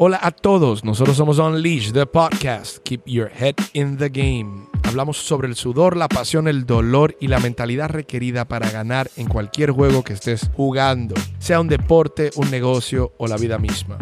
Hola 0.00 0.20
a 0.22 0.30
todos, 0.30 0.84
nosotros 0.84 1.16
somos 1.16 1.40
Unleash, 1.40 1.90
the 1.90 2.06
podcast. 2.06 2.78
Keep 2.84 3.00
your 3.06 3.28
head 3.28 3.56
in 3.72 3.96
the 3.96 4.08
game. 4.08 4.68
Hablamos 4.84 5.16
sobre 5.16 5.48
el 5.48 5.56
sudor, 5.56 5.96
la 5.96 6.06
pasión, 6.06 6.46
el 6.46 6.66
dolor 6.66 7.16
y 7.18 7.26
la 7.26 7.40
mentalidad 7.40 7.90
requerida 7.90 8.44
para 8.44 8.70
ganar 8.70 9.10
en 9.16 9.26
cualquier 9.26 9.72
juego 9.72 10.04
que 10.04 10.12
estés 10.12 10.52
jugando, 10.54 11.16
sea 11.40 11.60
un 11.60 11.66
deporte, 11.66 12.30
un 12.36 12.48
negocio 12.48 13.12
o 13.18 13.26
la 13.26 13.36
vida 13.36 13.58
misma. 13.58 13.98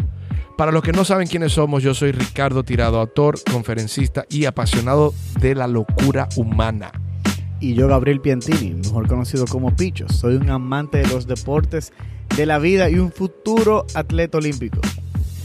Para 0.55 0.71
los 0.71 0.83
que 0.83 0.91
no 0.91 1.03
saben 1.03 1.27
quiénes 1.27 1.53
somos, 1.53 1.81
yo 1.81 1.95
soy 1.95 2.11
Ricardo 2.11 2.61
Tirado, 2.61 2.99
autor, 2.99 3.39
conferencista 3.51 4.23
y 4.29 4.45
apasionado 4.45 5.15
de 5.41 5.55
la 5.55 5.65
locura 5.65 6.29
humana. 6.35 6.91
Y 7.59 7.73
yo, 7.73 7.87
Gabriel 7.87 8.21
Piantini, 8.21 8.75
mejor 8.75 9.07
conocido 9.07 9.47
como 9.47 9.75
Picho. 9.75 10.07
Soy 10.09 10.35
un 10.35 10.51
amante 10.51 10.99
de 10.99 11.07
los 11.07 11.25
deportes, 11.25 11.91
de 12.35 12.45
la 12.45 12.59
vida 12.59 12.87
y 12.87 12.99
un 12.99 13.11
futuro 13.11 13.87
atleta 13.95 14.37
olímpico. 14.37 14.79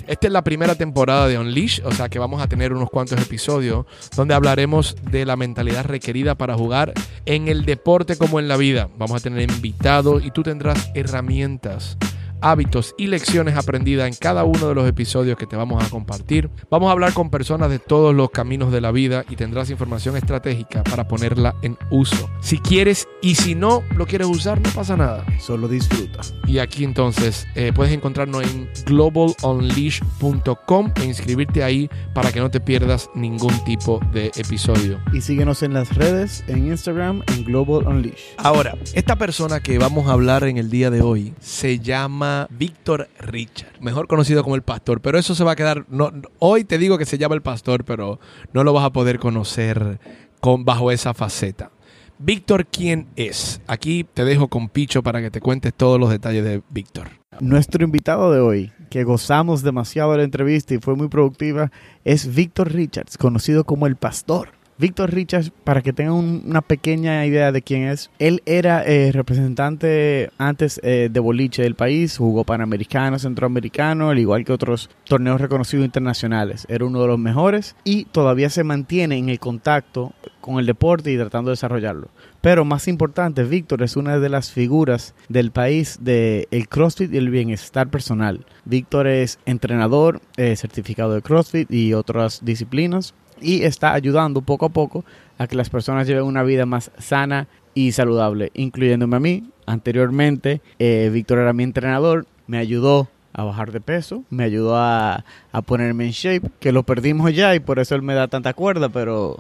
Esta 0.07 0.27
es 0.27 0.33
la 0.33 0.43
primera 0.43 0.75
temporada 0.75 1.29
de 1.29 1.39
Unleash, 1.39 1.81
o 1.85 1.93
sea 1.93 2.09
que 2.09 2.19
vamos 2.19 2.43
a 2.43 2.49
tener 2.49 2.73
unos 2.73 2.91
cuantos 2.91 3.21
episodios 3.21 3.87
donde 4.17 4.35
hablaremos 4.35 4.97
de 5.11 5.25
la 5.25 5.37
mentalidad 5.37 5.85
requerida 5.85 6.35
para 6.35 6.55
jugar 6.55 6.93
en 7.27 7.49
el 7.49 7.65
deporte 7.65 8.17
como 8.17 8.41
en 8.41 8.49
la 8.49 8.57
vida. 8.57 8.89
Vamos 8.99 9.21
a 9.21 9.21
tener 9.21 9.51
invitados 9.51 10.25
y 10.25 10.31
tú 10.31 10.43
tendrás 10.43 10.91
herramientas 10.95 11.97
hábitos 12.43 12.95
y 12.99 13.07
lecciones 13.07 13.57
aprendidas 13.57 14.09
en 14.09 14.15
cada 14.15 14.45
uno 14.45 14.69
de 14.69 14.75
los 14.75 14.87
episodios 14.89 15.39
que 15.39 15.47
te 15.47 15.57
vamos 15.57 15.83
a 15.83 15.89
compartir. 15.89 16.51
Vamos 16.71 16.89
a 16.89 16.93
hablar 16.93 17.15
con 17.15 17.31
personas 17.31 17.71
de 17.71 17.79
todos 17.79 18.15
los 18.15 18.31
caminos 18.31 18.73
de 18.73 18.81
la 18.81 18.91
vida 18.91 19.25
y 19.31 19.37
tendrás 19.37 19.71
información 19.71 20.17
estratégica 20.17 20.83
para 20.85 21.07
ponerla 21.09 21.55
en 21.63 21.79
uso. 21.91 22.29
Si 22.41 22.59
quieres 22.59 23.09
y 23.23 23.37
si 23.37 23.55
no 23.55 23.83
lo 23.97 24.07
quieres 24.07 24.27
usar, 24.27 24.61
no 24.61 24.69
pasa 24.71 24.97
nada. 24.97 25.25
Solo 25.41 25.69
disfruta. 25.69 26.21
Y 26.47 26.59
aquí 26.59 26.85
entonces 26.85 27.47
eh, 27.55 27.73
puedes 27.75 27.95
encontrarnos 27.95 28.43
en 28.43 28.69
globalunleash.com 28.87 30.93
e 30.97 31.05
inscribirte 31.05 31.63
ahí 31.63 31.89
para 32.15 32.33
que 32.33 32.41
no 32.41 32.51
te 32.51 32.59
pierdas 32.61 33.11
ningún 33.15 33.53
tipo 33.65 34.01
de 34.13 34.33
episodio. 34.37 34.99
Y 35.13 35.21
síguenos 35.21 35.63
en 35.63 35.75
las 35.75 35.95
redes, 35.95 36.43
en 36.49 36.67
Instagram, 36.67 37.23
en 37.29 37.45
Global 37.45 37.87
Unleash. 37.87 38.35
Ahora, 38.39 38.77
esta 38.95 39.15
persona 39.17 39.61
que 39.61 39.79
vamos 39.79 40.09
a 40.09 40.13
hablar 40.13 40.45
en 40.45 40.57
el 40.59 40.71
día 40.71 40.91
de 40.91 41.03
hoy 41.03 41.35
se 41.41 41.79
llama 41.79 42.32
Víctor 42.51 43.09
Richard, 43.19 43.81
mejor 43.81 44.07
conocido 44.07 44.43
como 44.43 44.57
el 44.57 44.63
pastor, 44.63 45.01
pero 45.01 45.19
eso 45.19 45.35
se 45.35 45.45
va 45.45 45.53
a 45.53 45.57
quedar, 45.57 45.85
no, 45.89 46.13
hoy 46.39 46.65
te 46.65 46.79
digo 46.79 46.99
que 46.99 47.07
se 47.07 47.19
llama 47.19 47.35
el 47.35 47.43
pastor, 47.43 47.85
pero 47.85 48.19
no 48.53 48.65
lo 48.65 48.73
vas 48.73 48.85
a 48.85 48.93
poder 48.93 49.19
conocer 49.19 49.99
con, 50.41 50.65
bajo 50.65 50.91
esa 50.91 51.15
faceta. 51.15 51.71
Víctor, 52.19 52.67
¿quién 52.67 53.09
es? 53.17 53.61
Aquí 53.67 54.05
te 54.05 54.25
dejo 54.25 54.49
con 54.49 54.69
Picho 54.69 55.03
para 55.03 55.21
que 55.21 55.31
te 55.31 55.41
cuentes 55.41 55.75
todos 55.75 55.99
los 55.99 56.11
detalles 56.11 56.45
de 56.45 56.63
Víctor. 56.71 57.09
Nuestro 57.41 57.85
invitado 57.85 58.31
de 58.31 58.41
hoy, 58.41 58.73
que 58.91 59.05
gozamos 59.05 59.63
demasiado 59.63 60.13
de 60.13 60.19
la 60.19 60.25
entrevista 60.25 60.75
y 60.75 60.79
fue 60.79 60.95
muy 60.95 61.09
productiva, 61.09 61.73
es 62.05 62.35
Víctor 62.35 62.73
Richards, 62.73 63.19
conocido 63.19 63.65
como 63.65 63.87
el 63.87 63.97
pastor. 63.97 64.51
Víctor 64.79 65.13
Richards, 65.13 65.53
para 65.65 65.83
que 65.83 65.93
tengan 65.93 66.43
una 66.47 66.63
pequeña 66.63 67.25
idea 67.27 67.53
de 67.53 67.63
quién 67.63 67.83
es, 67.83 68.11
él 68.19 68.43
era 68.47 68.83
eh, 68.85 69.13
representante 69.13 70.31
antes 70.39 70.81
eh, 70.83 71.09
de 71.11 71.21
boliche 71.21 71.63
del 71.63 71.75
país, 71.75 72.17
jugó 72.17 72.45
panamericano, 72.45 73.19
centroamericano, 73.19 74.11
al 74.11 74.19
igual 74.19 74.45
que 74.45 74.53
otros 74.53 74.91
torneos 75.05 75.41
reconocidos 75.41 75.85
internacionales. 75.85 76.67
Era 76.69 76.85
uno 76.85 77.03
de 77.03 77.09
los 77.09 77.19
mejores 77.19 77.77
y 77.85 78.07
todavía 78.07 78.51
se 78.51 78.65
mantiene 78.65 79.19
en 79.19 79.29
el 79.29 79.39
contacto 79.39 80.13
con 80.41 80.59
el 80.59 80.67
deporte 80.67 81.13
y 81.13 81.17
tratando 81.17 81.51
de 81.51 81.53
desarrollarlo. 81.53 82.09
Pero 82.41 82.65
más 82.65 82.89
importante, 82.89 83.45
Víctor 83.45 83.83
es 83.83 83.97
una 83.97 84.19
de 84.19 84.29
las 84.29 84.51
figuras 84.51 85.15
del 85.29 85.53
país 85.53 85.99
del 86.01 86.49
el 86.51 86.69
CrossFit 86.69 87.15
y 87.15 87.19
el 87.19 87.31
bienestar 87.31 87.89
personal. 87.89 88.45
Víctor 88.65 89.07
es 89.07 89.39
entrenador, 89.47 90.21
eh, 90.37 90.57
certificado 90.57 91.15
de 91.15 91.23
CrossFit 91.23 91.71
y 91.71 91.95
otras 91.95 92.45
disciplinas 92.45 93.15
y 93.41 93.63
está 93.63 93.93
ayudando 93.95 94.43
poco 94.43 94.67
a 94.67 94.69
poco 94.69 95.05
a 95.39 95.47
que 95.47 95.57
las 95.57 95.71
personas 95.71 96.07
lleven 96.07 96.25
una 96.25 96.43
vida 96.43 96.67
más 96.67 96.91
sana 96.99 97.49
y 97.75 97.93
saludable, 97.93 98.51
incluyéndome 98.55 99.17
a 99.17 99.21
mí. 99.21 99.45
Anteriormente, 99.67 100.61
eh, 100.79 101.11
Víctor 101.13 101.39
era 101.39 101.53
mi 101.53 101.63
entrenador, 101.63 102.27
me 102.47 102.59
ayudó 102.59 103.09
a 103.33 103.45
bajar 103.45 103.73
de 103.73 103.81
peso, 103.81 104.25
me 104.31 104.45
ayudó 104.45 104.77
a, 104.77 105.25
ponerme 105.67 106.05
en 106.05 106.11
shape, 106.11 106.51
que 106.61 106.73
lo 106.73 106.83
perdimos 106.83 107.35
ya 107.35 107.55
y 107.55 107.61
por 107.61 107.79
eso 107.79 107.95
él 107.95 108.03
me 108.03 108.15
da 108.15 108.29
tanta 108.29 108.53
cuerda, 108.53 108.89
pero, 108.89 109.39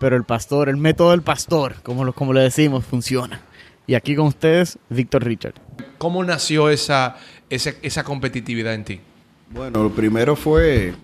pero 0.00 0.16
el 0.16 0.24
pastor, 0.24 0.68
el 0.68 0.76
método 0.76 1.10
del 1.10 1.22
pastor, 1.22 1.76
como, 1.82 2.10
como 2.12 2.32
le 2.32 2.40
decimos, 2.40 2.84
funciona. 2.84 3.40
Y 3.86 3.94
aquí 3.94 4.16
con 4.16 4.26
ustedes, 4.26 4.78
Víctor 4.88 5.24
Richard. 5.24 5.54
¿Cómo 5.98 6.24
nació 6.24 6.70
esa, 6.70 7.16
esa, 7.50 7.72
esa 7.82 8.02
competitividad 8.02 8.74
en 8.74 8.84
ti? 8.84 9.00
Bueno, 9.50 9.84
lo 9.84 9.90
primero 9.90 10.34
fue 10.34 10.94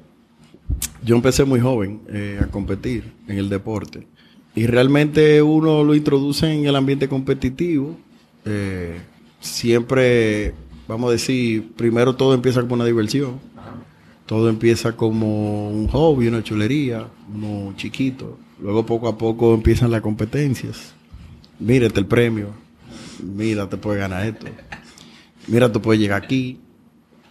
yo 1.04 1.16
empecé 1.16 1.44
muy 1.44 1.60
joven 1.60 2.00
eh, 2.08 2.40
a 2.42 2.46
competir 2.46 3.12
en 3.26 3.38
el 3.38 3.48
deporte. 3.48 4.06
Y 4.54 4.66
realmente 4.66 5.42
uno 5.42 5.82
lo 5.82 5.94
introduce 5.94 6.52
en 6.52 6.66
el 6.66 6.76
ambiente 6.76 7.08
competitivo. 7.08 7.96
Eh, 8.44 9.00
siempre, 9.40 10.54
vamos 10.86 11.08
a 11.08 11.12
decir, 11.12 11.72
primero 11.74 12.14
todo 12.14 12.34
empieza 12.34 12.60
como 12.60 12.74
una 12.74 12.84
diversión. 12.84 13.40
Todo 14.26 14.48
empieza 14.48 14.92
como 14.96 15.70
un 15.70 15.88
hobby, 15.88 16.28
una 16.28 16.42
chulería, 16.42 17.06
uno 17.34 17.74
chiquito. 17.76 18.38
Luego 18.60 18.86
poco 18.86 19.08
a 19.08 19.18
poco 19.18 19.54
empiezan 19.54 19.90
las 19.90 20.00
competencias. 20.00 20.94
Mírate 21.58 21.98
el 21.98 22.06
premio. 22.06 22.48
Mira, 23.22 23.68
te 23.68 23.76
puedes 23.76 24.00
ganar 24.00 24.26
esto. 24.26 24.46
Mira, 25.48 25.72
tú 25.72 25.82
puedes 25.82 26.00
llegar 26.00 26.22
aquí. 26.22 26.60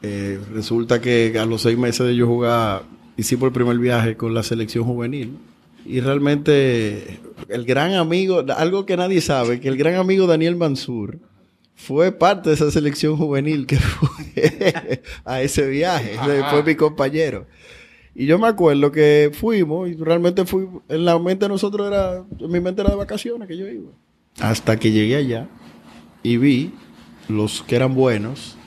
Eh, 0.02 0.40
resulta 0.52 1.00
que 1.00 1.38
a 1.40 1.46
los 1.46 1.62
seis 1.62 1.78
meses 1.78 2.08
de 2.08 2.16
yo 2.16 2.28
jugar 2.28 2.84
hicimos 3.18 3.48
el 3.48 3.54
primer 3.54 3.78
viaje 3.78 4.16
con 4.16 4.34
la 4.34 4.44
selección 4.44 4.86
juvenil. 4.86 5.38
Y 5.86 6.00
realmente 6.00 7.20
el 7.50 7.66
gran 7.66 7.94
amigo, 7.94 8.46
algo 8.56 8.86
que 8.86 8.98
nadie 8.98 9.22
sabe, 9.22 9.60
que 9.60 9.68
el 9.68 9.78
gran 9.78 9.96
amigo 9.96 10.28
Daniel 10.28 10.56
Mansur 10.56 11.18
fue 11.76 12.12
parte 12.12 12.50
de 12.50 12.56
esa 12.56 12.70
selección 12.70 13.18
juvenil 13.18 13.66
que 13.66 13.78
fue 13.78 15.02
a 15.26 15.42
ese 15.42 15.68
viaje. 15.68 16.18
Fue 16.50 16.64
mi 16.64 16.76
compañero. 16.76 17.48
Y 18.14 18.26
yo 18.26 18.38
me 18.38 18.48
acuerdo 18.48 18.92
que 18.92 19.32
fuimos 19.34 19.90
y 19.90 19.96
realmente 19.96 20.46
fui, 20.46 20.68
en 20.90 21.06
la 21.06 21.18
mente 21.18 21.46
de 21.46 21.50
nosotros 21.50 21.88
era, 21.88 22.24
en 22.40 22.52
mi 22.52 22.60
mente 22.60 22.82
era 22.82 22.92
de 22.92 22.98
vacaciones 22.98 23.48
que 23.48 23.58
yo 23.58 23.68
iba. 23.68 23.90
Hasta 24.40 24.78
que 24.78 24.92
llegué 24.92 25.16
allá 25.16 25.48
y 26.22 26.38
vi 26.38 26.72
los 27.28 27.64
que 27.64 27.76
eran 27.76 27.96
buenos 27.96 28.58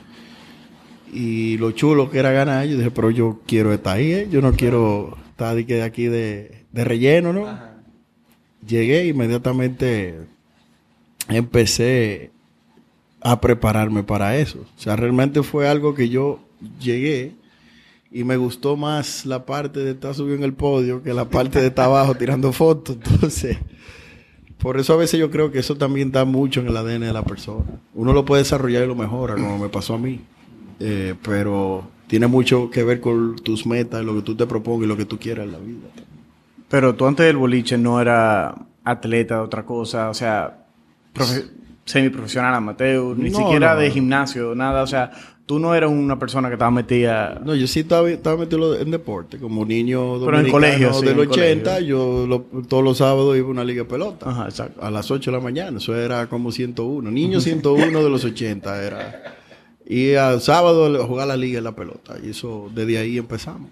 y 1.15 1.57
lo 1.59 1.71
chulo 1.71 2.11
que 2.11 2.19
era 2.19 2.33
ganar, 2.33 2.67
yo 2.67 2.77
dije, 2.77 2.91
pero 2.91 3.11
yo 3.11 3.41
quiero 3.47 3.73
estar 3.73 3.97
ahí, 3.97 4.13
¿eh? 4.13 4.29
yo 4.31 4.43
no 4.43 4.53
quiero 4.53 5.17
estar 5.31 5.55
de 5.55 5.83
aquí 5.83 6.07
de, 6.07 6.65
relleno, 6.73 7.33
¿no? 7.33 7.47
Llegué 8.67 9.07
inmediatamente 9.07 10.17
empecé 11.29 12.31
a 13.21 13.41
prepararme 13.41 14.03
para 14.03 14.37
eso. 14.37 14.61
O 14.77 14.81
sea, 14.81 14.97
realmente 14.97 15.43
fue 15.43 15.69
algo 15.69 15.95
que 15.95 16.09
yo 16.09 16.41
llegué 16.81 17.33
y 18.11 18.25
me 18.25 18.37
gustó 18.37 18.77
más 18.77 19.25
la 19.25 19.47
parte 19.47 19.81
de 19.81 19.93
estar 19.93 20.15
subido 20.15 20.37
en 20.37 20.45
el 20.45 20.53
podio 20.53 21.03
que 21.03 21.15
la 21.15 21.29
parte 21.29 21.61
de 21.61 21.69
estar 21.69 21.87
abajo 21.87 22.15
tirando 22.15 22.53
fotos. 22.53 22.97
Entonces, 23.05 23.59
por 24.59 24.79
eso 24.79 24.95
a 24.95 24.97
veces 24.97 25.21
yo 25.21 25.31
creo 25.31 25.51
que 25.51 25.59
eso 25.61 25.77
también 25.77 26.11
da 26.11 26.25
mucho 26.25 26.61
en 26.61 26.69
el 26.69 26.77
ADN 26.77 27.01
de 27.01 27.13
la 27.13 27.23
persona. 27.23 27.81
Uno 27.95 28.13
lo 28.13 28.25
puede 28.25 28.43
desarrollar 28.43 28.85
y 28.85 28.87
lo 28.87 28.95
mejora, 28.95 29.35
como 29.35 29.59
me 29.59 29.69
pasó 29.69 29.95
a 29.95 29.99
mí. 29.99 30.21
Eh, 30.81 31.15
pero 31.23 31.89
tiene 32.07 32.27
mucho 32.27 32.71
que 32.71 32.85
ver 32.85 33.01
con 33.01 33.37
tus 33.37 33.67
metas, 33.67 34.05
lo 34.05 34.15
que 34.17 34.23
tú 34.23 34.35
te 34.35 34.47
propongas 34.47 34.87
y 34.87 34.89
lo 34.89 34.97
que 34.97 35.05
tú 35.05 35.19
quieras 35.19 35.47
en 35.47 35.53
la 35.53 35.59
vida. 35.59 35.89
Pero 36.69 36.95
tú 36.95 37.07
antes 37.07 37.27
del 37.27 37.37
boliche 37.37 37.79
no 37.79 38.01
era 38.01 38.55
atleta, 38.85 39.43
otra 39.43 39.65
cosa, 39.65 40.11
o 40.11 40.15
sea, 40.15 40.67
semiprofesional 41.85 42.55
amateur, 42.55 43.17
ni 43.17 43.31
siquiera 43.31 43.77
de 43.77 43.91
gimnasio, 43.91 44.55
nada, 44.55 44.83
o 44.83 44.87
sea, 44.87 45.11
tú 45.47 45.59
no 45.59 45.75
eras 45.75 45.91
una 45.91 46.19
persona 46.19 46.49
que 46.49 46.55
estaba 46.55 46.71
metida... 46.71 47.41
No, 47.45 47.55
yo 47.55 47.67
sí 47.67 47.81
estaba, 47.81 48.11
estaba 48.11 48.37
metido 48.37 48.79
en 48.79 48.91
deporte, 48.91 49.39
como 49.39 49.65
niño 49.65 50.25
Pero 50.25 50.41
en 50.41 50.51
colegio, 50.51 51.01
del 51.01 51.19
80, 51.21 51.81
yo 51.81 52.47
todos 52.69 52.83
los 52.83 52.99
sábados 52.99 53.37
iba 53.37 53.49
a 53.49 53.51
una 53.51 53.65
liga 53.65 53.83
de 53.83 53.89
pelota. 53.89 54.31
Ajá, 54.31 54.45
exacto. 54.45 54.83
A 54.83 54.91
las 54.91 55.11
8 55.11 55.31
de 55.31 55.37
la 55.37 55.43
mañana, 55.43 55.79
eso 55.79 55.95
era 55.95 56.29
como 56.29 56.51
101. 56.51 57.11
Niño 57.11 57.41
101 57.41 58.03
de 58.03 58.11
los 58.11 58.25
80 58.25 58.83
era... 58.85 59.35
Y 59.87 60.15
al 60.15 60.41
sábado 60.41 61.07
jugar 61.07 61.29
la 61.29 61.37
liga 61.37 61.59
en 61.59 61.65
la 61.65 61.77
pelota. 61.77 62.17
Y 62.23 62.31
eso, 62.31 62.71
desde 62.75 62.99
ahí 62.99 63.19
empezamos. 63.19 63.71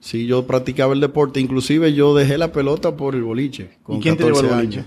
Sí, 0.00 0.26
yo 0.26 0.46
practicaba 0.46 0.92
el 0.94 1.00
deporte. 1.00 1.40
Inclusive 1.40 1.92
yo 1.92 2.14
dejé 2.14 2.38
la 2.38 2.52
pelota 2.52 2.96
por 2.96 3.14
el 3.14 3.22
boliche. 3.22 3.78
Con 3.82 3.96
¿Y 3.96 4.00
quién 4.00 4.16
te 4.16 4.24
llevó 4.24 4.40
el 4.40 4.46
boliche? 4.46 4.84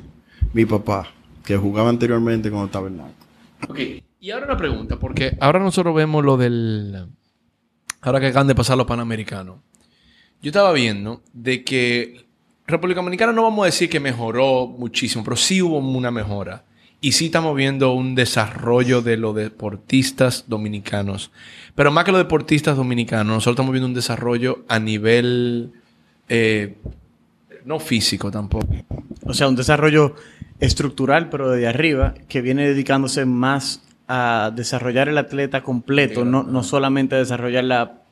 Mi 0.54 0.66
papá, 0.66 1.08
que 1.44 1.58
jugaba 1.58 1.90
anteriormente 1.90 2.50
cuando 2.50 2.68
estaba 2.68 2.88
en 2.88 2.98
Naco. 2.98 3.12
Ok, 3.70 3.80
y 4.20 4.32
ahora 4.32 4.46
una 4.46 4.58
pregunta, 4.58 5.00
porque 5.00 5.38
ahora 5.40 5.60
nosotros 5.60 5.96
vemos 5.96 6.24
lo 6.24 6.38
del... 6.38 7.08
Ahora 8.02 8.20
que 8.20 8.28
acaban 8.28 8.48
de 8.48 8.56
pasar 8.56 8.78
los 8.78 8.86
Panamericanos. 8.86 9.58
Yo 10.42 10.50
estaba 10.50 10.74
viendo 10.74 11.22
de 11.32 11.64
que 11.64 12.26
República 12.68 13.00
Dominicana 13.00 13.32
no 13.32 13.44
vamos 13.44 13.64
a 13.64 13.68
decir 13.68 13.90
que 13.90 14.00
mejoró 14.00 14.68
muchísimo, 14.68 15.24
pero 15.24 15.38
sí 15.38 15.62
hubo 15.62 15.78
una 15.78 16.12
mejora. 16.12 16.66
Y 17.04 17.12
sí 17.12 17.26
estamos 17.26 17.54
viendo 17.54 17.92
un 17.92 18.16
desarrollo 18.16 19.02
de 19.02 19.18
los 19.18 19.36
deportistas 19.36 20.46
dominicanos. 20.48 21.32
Pero 21.76 21.92
más 21.92 22.06
que 22.06 22.14
los 22.14 22.22
deportistas 22.22 22.78
dominicanos, 22.78 23.26
nosotros 23.26 23.56
estamos 23.56 23.74
viendo 23.74 23.88
un 23.88 23.94
desarrollo 23.94 24.64
a 24.70 24.80
nivel 24.80 25.74
eh, 26.30 26.78
no 27.66 27.82
físico 27.82 28.32
tampoco. 28.32 28.70
O 29.26 29.34
sea, 29.34 29.50
un 29.50 29.58
desarrollo 29.58 30.16
estructural, 30.62 31.28
pero 31.28 31.52
de 31.52 31.68
arriba, 31.68 32.14
que 32.30 32.40
viene 32.40 32.66
dedicándose 32.66 33.26
más 33.26 33.84
a 34.08 34.54
desarrollar 34.56 35.10
el 35.10 35.18
atleta 35.18 35.62
completo, 35.62 36.24
no, 36.24 36.44
no 36.44 36.64
solamente 36.64 37.16
a 37.16 37.18
desarrollar 37.18 37.66
la, 37.66 38.04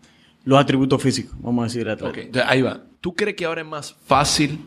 los 0.43 0.59
atributos 0.59 1.01
físicos, 1.01 1.33
vamos 1.39 1.63
a 1.63 1.67
decir, 1.67 1.83
el 1.83 1.91
atleta. 1.91 2.45
Ahí 2.45 2.61
va. 2.61 2.81
¿Tú 2.99 3.15
crees 3.15 3.37
que 3.37 3.45
ahora 3.45 3.61
es 3.61 3.67
más 3.67 3.95
fácil 4.05 4.59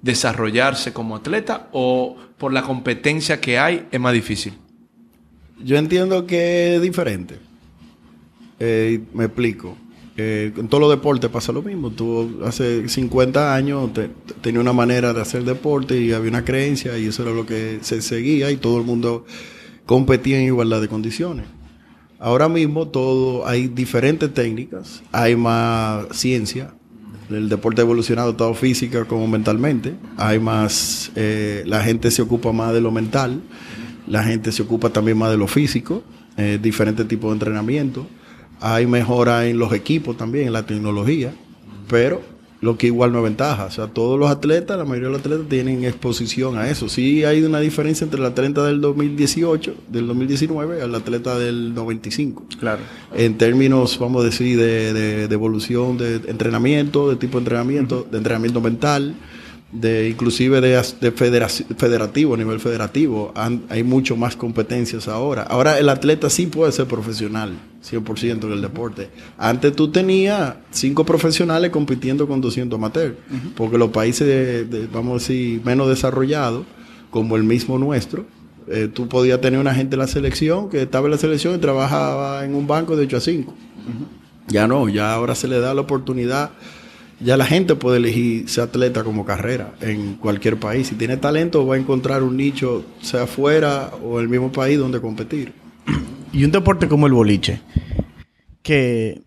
desarrollarse 0.00 0.92
como 0.92 1.16
atleta 1.16 1.68
o 1.72 2.16
por 2.42 2.52
la 2.52 2.62
competencia 2.62 3.40
que 3.40 3.56
hay 3.56 3.86
es 3.92 4.00
más 4.00 4.12
difícil? 4.12 4.52
Yo 5.64 5.76
entiendo 5.76 6.26
que 6.26 6.74
es 6.74 6.82
diferente. 6.82 7.36
Eh, 8.58 9.00
me 9.14 9.26
explico. 9.26 9.76
Eh, 10.16 10.52
en 10.56 10.66
todos 10.66 10.80
los 10.80 10.90
deportes 10.90 11.30
pasa 11.30 11.52
lo 11.52 11.62
mismo. 11.62 11.90
Tú 11.90 12.40
hace 12.44 12.88
50 12.88 13.54
años 13.54 13.92
te- 13.92 14.08
te- 14.08 14.34
tenía 14.42 14.60
una 14.60 14.72
manera 14.72 15.12
de 15.12 15.20
hacer 15.22 15.44
deporte 15.44 16.00
y 16.00 16.10
había 16.12 16.30
una 16.30 16.44
creencia 16.44 16.98
y 16.98 17.06
eso 17.06 17.22
era 17.22 17.30
lo 17.32 17.46
que 17.46 17.78
se 17.82 18.02
seguía 18.02 18.50
y 18.50 18.56
todo 18.56 18.78
el 18.78 18.84
mundo 18.84 19.24
competía 19.86 20.38
en 20.40 20.46
igualdad 20.46 20.80
de 20.80 20.88
condiciones. 20.88 21.46
Ahora 22.18 22.48
mismo 22.48 22.88
todo 22.88 23.46
hay 23.46 23.68
diferentes 23.68 24.34
técnicas, 24.34 25.02
hay 25.12 25.36
más 25.36 26.06
ciencia. 26.10 26.74
El 27.34 27.48
deporte 27.48 27.80
ha 27.80 27.84
evolucionado 27.84 28.34
tanto 28.34 28.54
física 28.54 29.04
como 29.04 29.26
mentalmente. 29.26 29.94
Hay 30.16 30.38
más, 30.38 31.12
eh, 31.14 31.62
la 31.66 31.82
gente 31.82 32.10
se 32.10 32.22
ocupa 32.22 32.52
más 32.52 32.72
de 32.72 32.80
lo 32.80 32.90
mental, 32.90 33.40
la 34.06 34.24
gente 34.24 34.52
se 34.52 34.62
ocupa 34.62 34.90
también 34.90 35.18
más 35.18 35.30
de 35.30 35.36
lo 35.36 35.46
físico, 35.46 36.02
eh, 36.36 36.58
diferentes 36.60 37.06
tipos 37.08 37.30
de 37.30 37.34
entrenamiento. 37.34 38.06
Hay 38.60 38.86
mejora 38.86 39.46
en 39.46 39.58
los 39.58 39.72
equipos 39.72 40.16
también, 40.16 40.46
en 40.48 40.52
la 40.52 40.66
tecnología, 40.66 41.32
pero 41.88 42.31
lo 42.62 42.78
que 42.78 42.86
igual 42.86 43.12
no 43.12 43.18
es 43.18 43.24
ventaja. 43.24 43.66
O 43.66 43.70
sea, 43.70 43.88
todos 43.88 44.18
los 44.18 44.30
atletas, 44.30 44.78
la 44.78 44.84
mayoría 44.84 45.08
de 45.08 45.12
los 45.12 45.20
atletas 45.20 45.46
tienen 45.50 45.84
exposición 45.84 46.56
a 46.56 46.70
eso. 46.70 46.88
Sí 46.88 47.24
hay 47.24 47.42
una 47.42 47.58
diferencia 47.60 48.04
entre 48.04 48.20
el 48.20 48.26
atleta 48.26 48.64
del 48.64 48.80
2018, 48.80 49.74
del 49.88 50.06
2019, 50.06 50.80
al 50.80 50.94
atleta 50.94 51.38
del 51.38 51.74
95 51.74 52.44
Claro. 52.58 52.80
en 53.14 53.36
términos, 53.36 53.98
vamos 53.98 54.22
a 54.22 54.26
decir, 54.26 54.56
de, 54.56 54.92
de- 54.94 55.28
de 55.28 55.34
evolución 55.34 55.98
de 55.98 56.16
entrenamiento, 56.28 57.10
de 57.10 57.16
tipo 57.16 57.38
de 57.38 57.42
entrenamiento, 57.42 58.06
de 58.10 58.16
entrenamiento 58.18 58.60
mental, 58.60 59.14
de 59.72 60.08
inclusive 60.10 60.60
de, 60.60 60.80
de 61.00 61.10
federativo, 61.76 62.34
a 62.34 62.36
nivel 62.36 62.60
federativo. 62.60 63.32
Han- 63.34 63.62
hay 63.70 63.82
mucho 63.82 64.16
más 64.16 64.36
competencias 64.36 65.08
ahora. 65.08 65.42
Ahora 65.42 65.78
el 65.80 65.88
atleta 65.88 66.30
sí 66.30 66.46
puede 66.46 66.70
ser 66.72 66.86
profesional, 66.86 67.54
100% 67.82 68.44
en 68.46 68.52
el 68.52 68.62
deporte. 68.62 69.10
Antes 69.38 69.74
tú 69.74 69.88
tenías 69.90 70.54
cinco 70.70 71.04
profesionales 71.04 71.70
compitiendo 71.70 72.26
con 72.28 72.40
200 72.40 72.76
amateurs, 72.78 73.14
porque 73.56 73.76
los 73.78 73.90
países, 73.90 74.26
de- 74.26 74.64
de, 74.64 74.86
vamos 74.86 75.10
a 75.10 75.14
decir, 75.28 75.60
menos 75.64 75.88
desarrollados, 75.88 76.64
como 77.10 77.36
el 77.36 77.42
mismo 77.44 77.78
nuestro, 77.78 78.24
eh, 78.68 78.88
tú 78.92 79.08
podías 79.08 79.40
tener 79.40 79.58
una 79.58 79.74
gente 79.74 79.96
en 79.96 80.00
la 80.00 80.06
selección 80.06 80.70
que 80.70 80.82
estaba 80.82 81.06
en 81.06 81.10
la 81.10 81.18
selección 81.18 81.54
y 81.56 81.58
trabajaba 81.58 82.44
en 82.44 82.54
un 82.54 82.66
banco 82.66 82.96
de 82.96 83.04
8 83.04 83.16
a 83.16 83.20
5. 83.20 83.54
Ya 84.48 84.66
no, 84.68 84.88
ya 84.88 85.12
ahora 85.12 85.34
se 85.34 85.48
le 85.48 85.58
da 85.60 85.74
la 85.74 85.80
oportunidad. 85.82 86.50
Ya 87.20 87.36
la 87.36 87.44
gente 87.44 87.74
puede 87.76 87.98
elegir 87.98 88.48
ser 88.48 88.64
atleta 88.64 89.04
como 89.04 89.24
carrera 89.24 89.74
en 89.80 90.14
cualquier 90.14 90.58
país. 90.58 90.88
Si 90.88 90.94
tiene 90.96 91.16
talento, 91.16 91.64
va 91.66 91.74
a 91.76 91.78
encontrar 91.78 92.22
un 92.22 92.36
nicho, 92.36 92.84
sea 93.00 93.26
fuera 93.26 93.90
o 94.02 94.18
en 94.18 94.24
el 94.24 94.28
mismo 94.28 94.50
país 94.50 94.78
donde 94.78 95.00
competir. 95.00 95.52
Y 96.32 96.44
un 96.44 96.50
deporte 96.50 96.88
como 96.88 97.06
el 97.06 97.12
boliche, 97.12 97.60
que 98.62 99.20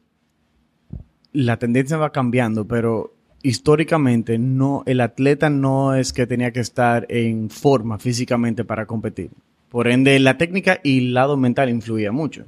la 1.34 1.58
tendencia 1.58 1.98
va 1.98 2.12
cambiando, 2.12 2.66
pero 2.66 3.14
históricamente 3.44 4.40
no, 4.40 4.82
el 4.88 5.02
atleta 5.02 5.52
no 5.52 5.94
es 5.94 6.14
que 6.14 6.26
tenía 6.26 6.52
que 6.52 6.62
estar 6.62 7.06
en 7.10 7.52
forma 7.52 8.00
físicamente 8.00 8.66
para 8.66 8.88
competir. 8.88 9.30
Por 9.70 9.88
ende, 9.88 10.18
la 10.20 10.40
técnica 10.40 10.80
y 10.84 10.98
el 11.00 11.14
lado 11.14 11.38
mental 11.38 11.70
influía 11.70 12.12
mucho. 12.12 12.46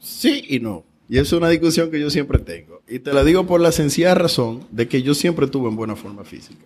Sí 0.00 0.44
y 0.48 0.58
no. 0.58 0.84
Y 1.08 1.18
es 1.18 1.32
una 1.32 1.48
discusión 1.48 1.90
que 1.90 2.00
yo 2.00 2.10
siempre 2.10 2.40
tengo. 2.40 2.82
Y 2.88 2.98
te 2.98 3.12
la 3.12 3.22
digo 3.22 3.46
por 3.46 3.60
la 3.60 3.70
sencilla 3.70 4.16
razón 4.16 4.64
de 4.72 4.88
que 4.88 5.02
yo 5.02 5.14
siempre 5.14 5.44
estuve 5.46 5.68
en 5.68 5.76
buena 5.76 5.94
forma 5.94 6.24
física. 6.24 6.64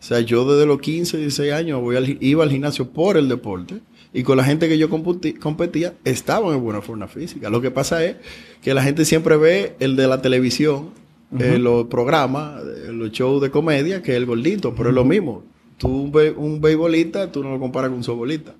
O 0.00 0.02
sea, 0.02 0.20
yo 0.20 0.50
desde 0.50 0.66
los 0.66 0.80
15, 0.80 1.18
16 1.18 1.52
años 1.52 1.82
voy 1.82 1.96
al 1.96 2.16
iba 2.22 2.42
al 2.42 2.50
gimnasio 2.50 2.88
por 2.88 3.18
el 3.18 3.28
deporte 3.28 3.80
y 4.14 4.22
con 4.22 4.36
la 4.36 4.44
gente 4.44 4.68
que 4.68 4.78
yo 4.78 4.88
competía 4.90 5.94
estaban 6.04 6.54
en 6.54 6.62
buena 6.62 6.82
forma 6.82 7.08
física. 7.08 7.48
Lo 7.48 7.60
que 7.60 7.70
pasa 7.70 8.04
es 8.04 8.16
que 8.60 8.74
la 8.74 8.82
gente 8.82 9.04
siempre 9.04 9.36
ve 9.36 9.74
el 9.80 9.96
de 9.96 10.06
la 10.06 10.20
televisión, 10.20 10.90
eh, 11.38 11.58
los 11.58 11.86
programas, 11.86 12.62
eh, 12.62 12.92
los 12.92 13.10
shows 13.10 13.40
de 13.40 13.50
comedia, 13.50 14.02
que 14.02 14.12
es 14.12 14.18
el 14.18 14.26
gordito, 14.26 14.74
pero 14.74 14.90
es 14.90 14.94
lo 14.94 15.04
mismo. 15.04 15.44
Tú 15.82 15.88
un, 15.88 16.12
be- 16.12 16.30
un 16.30 16.60
beisbolista, 16.60 17.30
tú 17.32 17.42
no 17.42 17.50
lo 17.50 17.58
comparas 17.58 17.88
con 17.90 17.98
un 17.98 18.04
softbolista. 18.04 18.54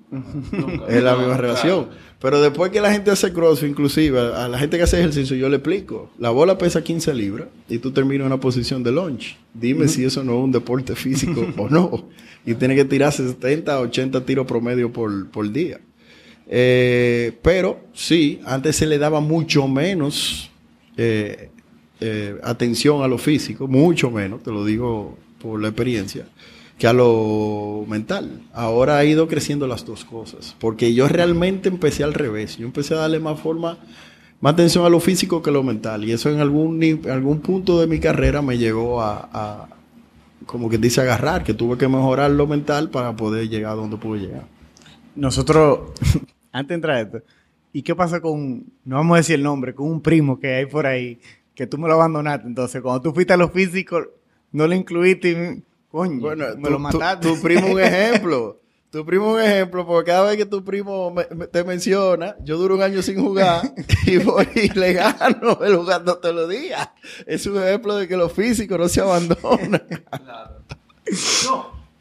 Es 0.89 1.01
la 1.01 1.15
misma 1.15 1.37
relación. 1.37 1.87
Pero 2.19 2.41
después 2.41 2.69
que 2.71 2.81
la 2.81 2.91
gente 2.91 3.11
hace 3.11 3.31
crossfit, 3.31 3.69
inclusive 3.69 4.19
a 4.19 4.47
la 4.49 4.59
gente 4.59 4.75
que 4.77 4.83
hace 4.83 4.99
ejercicio, 4.99 5.35
yo 5.37 5.47
le 5.49 5.55
explico. 5.57 6.11
La 6.19 6.29
bola 6.31 6.57
pesa 6.57 6.83
15 6.83 7.13
libras 7.13 7.47
y 7.69 7.77
tú 7.77 7.91
terminas 7.91 8.21
en 8.21 8.27
una 8.27 8.39
posición 8.41 8.83
de 8.83 8.91
launch. 8.91 9.37
Dime 9.53 9.87
si 9.87 10.03
eso 10.03 10.21
no 10.23 10.37
es 10.37 10.43
un 10.43 10.51
deporte 10.51 10.95
físico 10.95 11.45
o 11.57 11.69
no. 11.69 12.09
Y 12.45 12.55
tiene 12.55 12.75
que 12.75 12.83
tirar 12.85 13.13
70, 13.13 13.79
80 13.79 14.25
tiros 14.25 14.45
promedio 14.45 14.91
por, 14.91 15.29
por 15.29 15.49
día. 15.49 15.79
Eh, 16.47 17.31
pero 17.41 17.79
sí, 17.93 18.41
antes 18.45 18.75
se 18.75 18.85
le 18.85 18.97
daba 18.97 19.21
mucho 19.21 19.67
menos 19.69 20.51
eh, 20.97 21.49
eh, 22.01 22.35
atención 22.43 23.01
a 23.01 23.07
lo 23.07 23.17
físico, 23.17 23.67
mucho 23.67 24.11
menos, 24.11 24.43
te 24.43 24.51
lo 24.51 24.65
digo 24.65 25.17
por 25.41 25.61
la 25.61 25.69
experiencia, 25.69 26.27
que 26.77 26.87
a 26.87 26.93
lo 26.93 27.85
mental. 27.87 28.41
Ahora 28.53 28.97
ha 28.97 29.05
ido 29.05 29.27
creciendo 29.27 29.67
las 29.67 29.85
dos 29.85 30.03
cosas, 30.05 30.55
porque 30.59 30.93
yo 30.93 31.07
realmente 31.07 31.69
empecé 31.69 32.03
al 32.03 32.13
revés, 32.13 32.57
yo 32.57 32.65
empecé 32.65 32.93
a 32.95 32.97
darle 32.97 33.19
más 33.19 33.39
forma, 33.39 33.77
más 34.41 34.53
atención 34.53 34.85
a 34.85 34.89
lo 34.89 34.99
físico 34.99 35.41
que 35.41 35.49
a 35.49 35.53
lo 35.53 35.63
mental, 35.63 36.03
y 36.03 36.11
eso 36.11 36.29
en 36.29 36.39
algún, 36.39 36.79
ni- 36.79 36.99
algún 37.09 37.39
punto 37.41 37.79
de 37.79 37.87
mi 37.87 37.99
carrera 37.99 38.41
me 38.41 38.57
llegó 38.57 39.01
a, 39.01 39.29
a, 39.31 39.69
como 40.45 40.69
que 40.69 40.77
dice, 40.77 41.01
agarrar, 41.01 41.43
que 41.43 41.53
tuve 41.53 41.77
que 41.77 41.87
mejorar 41.87 42.31
lo 42.31 42.47
mental 42.47 42.89
para 42.89 43.15
poder 43.15 43.47
llegar 43.49 43.73
a 43.73 43.75
donde 43.75 43.97
pude 43.97 44.21
llegar. 44.21 44.45
Nosotros, 45.15 45.91
antes 46.51 46.69
de 46.69 46.75
entrar 46.75 46.97
a 46.97 47.01
esto, 47.01 47.21
¿y 47.71 47.81
qué 47.83 47.95
pasa 47.95 48.19
con, 48.19 48.65
no 48.83 48.95
vamos 48.97 49.15
a 49.15 49.17
decir 49.17 49.35
el 49.35 49.43
nombre, 49.43 49.73
con 49.73 49.89
un 49.89 50.01
primo 50.01 50.39
que 50.39 50.55
hay 50.55 50.65
por 50.65 50.85
ahí, 50.87 51.19
que 51.55 51.67
tú 51.67 51.77
me 51.77 51.87
lo 51.87 51.93
abandonaste? 51.93 52.47
Entonces, 52.47 52.81
cuando 52.81 53.01
tú 53.03 53.13
fuiste 53.13 53.33
a 53.33 53.37
lo 53.37 53.49
físico, 53.49 54.01
no 54.51 54.67
lo 54.67 54.73
incluiste 54.75 55.31
y, 55.31 55.63
coño, 55.93 56.19
Bueno, 56.19 56.45
me 56.57 56.63
tu, 56.63 56.69
lo 56.71 56.79
mataste. 56.79 57.27
tu 57.27 57.41
primo 57.41 57.67
un 57.67 57.79
ejemplo. 57.79 58.59
Tu 58.89 59.03
primo 59.05 59.33
un 59.33 59.41
ejemplo, 59.41 59.85
porque 59.87 60.11
cada 60.11 60.27
vez 60.29 60.37
que 60.37 60.45
tu 60.45 60.63
primo 60.63 61.09
me- 61.11 61.27
me- 61.35 61.47
te 61.47 61.63
menciona, 61.63 62.35
yo 62.43 62.57
duro 62.57 62.75
un 62.75 62.81
año 62.83 63.01
sin 63.01 63.19
jugar 63.19 63.61
y 64.05 64.17
voy 64.17 64.47
y 64.55 64.69
le 64.77 64.93
gano 64.93 65.57
el 65.63 65.75
jugando 65.77 66.17
todos 66.17 66.35
los 66.35 66.49
días. 66.49 66.89
Es 67.25 67.45
un 67.47 67.57
ejemplo 67.63 67.95
de 67.95 68.07
que 68.07 68.17
los 68.17 68.31
físicos 68.33 68.77
no 68.79 68.87
se 68.89 69.01
abandonan. 69.01 69.81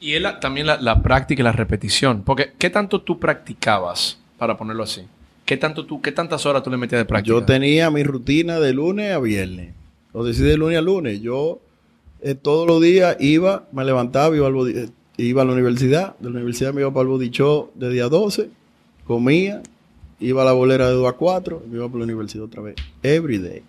Y 0.01 0.15
es 0.15 0.23
la- 0.23 0.41
también 0.41 0.67
la, 0.67 0.81
la 0.81 1.01
práctica 1.03 1.43
y 1.43 1.45
la 1.45 1.53
repetición. 1.53 2.23
Porque, 2.25 2.53
¿qué 2.59 2.71
tanto 2.71 3.03
tú 3.03 3.21
practicabas, 3.21 4.19
para 4.37 4.57
ponerlo 4.57 4.83
así? 4.83 5.03
¿Qué, 5.45 5.57
tanto 5.57 5.87
tú, 5.87 6.01
¿Qué 6.03 6.11
tantas 6.13 6.45
horas 6.45 6.63
tú 6.65 6.71
le 6.71 6.77
metías 6.77 7.01
de 7.01 7.05
práctica? 7.05 7.29
Yo 7.35 7.45
tenía 7.45 7.89
mi 7.91 8.03
rutina 8.03 8.59
de 8.59 8.73
lunes 8.73 9.13
a 9.15 9.19
viernes. 9.21 9.75
O 10.13 10.25
decir 10.25 10.45
de 10.45 10.57
lunes 10.57 10.79
a 10.79 10.83
lunes. 10.83 11.21
Yo 11.21 11.61
eh, 12.23 12.35
todos 12.35 12.67
los 12.67 12.81
días 12.81 13.17
iba, 13.21 13.65
me 13.73 13.85
levantaba, 13.85 14.35
iba, 14.37 14.47
al 14.47 14.69
eh, 14.69 14.89
iba 15.17 15.43
a 15.43 15.45
la 15.45 15.53
universidad. 15.53 16.17
De 16.19 16.31
la 16.31 16.37
universidad 16.37 16.73
me 16.73 16.81
iba 16.83 16.91
para 16.93 17.03
el 17.03 17.09
body 17.09 17.31
show 17.31 17.71
de 17.75 17.91
día 17.91 18.09
12. 18.09 18.49
Comía, 19.07 19.63
iba 20.21 20.43
a 20.43 20.45
la 20.45 20.53
bolera 20.53 20.89
de 20.89 20.95
2 20.95 21.09
a 21.09 21.13
4. 21.13 21.63
Me 21.69 21.77
iba 21.77 21.87
para 21.89 21.99
la 21.99 22.05
universidad 22.05 22.45
otra 22.45 22.63
vez. 22.63 22.77
Every 23.03 23.39
day. 23.39 23.63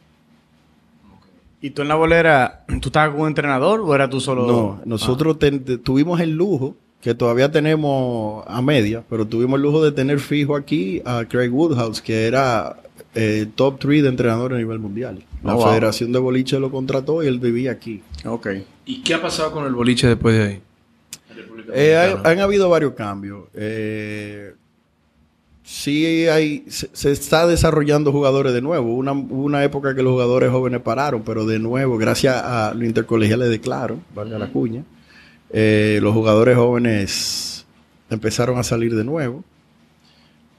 ¿Y 1.62 1.70
tú 1.70 1.82
en 1.82 1.88
la 1.88 1.96
bolera, 1.96 2.66
tú 2.82 2.90
estabas 2.90 3.12
con 3.12 3.22
un 3.22 3.28
entrenador 3.28 3.80
o 3.80 3.96
era 3.96 4.10
tú 4.10 4.20
solo? 4.20 4.46
No, 4.46 4.82
nosotros 4.86 5.40
ten- 5.40 5.64
te- 5.64 5.78
tuvimos 5.78 6.20
el 6.20 6.32
lujo, 6.32 6.76
que 7.00 7.16
todavía 7.16 7.52
tenemos 7.52 8.44
a 8.48 8.62
media, 8.62 9.04
pero 9.10 9.26
tuvimos 9.26 9.56
el 9.58 9.64
lujo 9.64 9.84
de 9.84 9.92
tener 9.94 10.20
fijo 10.20 10.56
aquí 10.58 11.02
a 11.06 11.24
Craig 11.26 11.50
Woodhouse, 11.54 12.02
que 12.02 12.28
era 12.28 12.78
eh, 13.16 13.48
top 13.56 13.80
3 13.80 14.04
de 14.04 14.10
entrenador 14.10 14.54
a 14.54 14.58
nivel 14.58 14.80
mundial. 14.80 15.24
La 15.44 15.56
Oh, 15.56 15.58
wow. 15.58 15.70
Federación 15.70 16.12
de 16.12 16.20
Boliche 16.20 16.60
lo 16.60 16.72
contrató 16.72 17.24
y 17.24 17.28
él 17.28 17.40
vivía 17.40 17.72
aquí. 17.72 18.02
Ok. 18.26 18.48
¿Y 18.86 19.02
qué 19.04 19.14
ha 19.16 19.22
pasado 19.22 19.52
con 19.52 19.66
el 19.66 19.74
boliche 19.74 20.08
después 20.08 20.36
de 20.38 20.44
ahí? 20.44 20.62
Eh, 21.74 21.96
han, 21.98 22.26
han 22.28 22.40
habido 22.40 22.70
varios 22.70 22.94
cambios. 22.94 23.46
Eh, 23.54 24.54
sí 25.64 26.28
hay, 26.28 26.66
se, 26.68 26.90
se 26.92 27.12
está 27.12 27.48
desarrollando 27.48 28.12
jugadores 28.12 28.54
de 28.54 28.62
nuevo. 28.62 28.94
Una, 28.94 29.14
hubo 29.14 29.44
una 29.44 29.64
época 29.64 29.96
que 29.96 30.04
los 30.04 30.12
jugadores 30.14 30.52
jóvenes 30.52 30.82
pararon, 30.82 31.24
pero 31.24 31.46
de 31.46 31.60
nuevo, 31.60 31.98
gracias 31.98 32.36
a 32.44 32.74
los 32.74 32.84
intercolegiales 32.84 33.50
de 33.50 33.60
Claro, 33.62 34.00
valga 34.14 34.38
la 34.38 34.48
cuña, 34.48 34.84
eh, 35.52 36.00
los 36.02 36.14
jugadores 36.14 36.58
jóvenes 36.58 37.66
empezaron 38.10 38.58
a 38.60 38.64
salir 38.64 38.96
de 38.96 39.04
nuevo. 39.04 39.44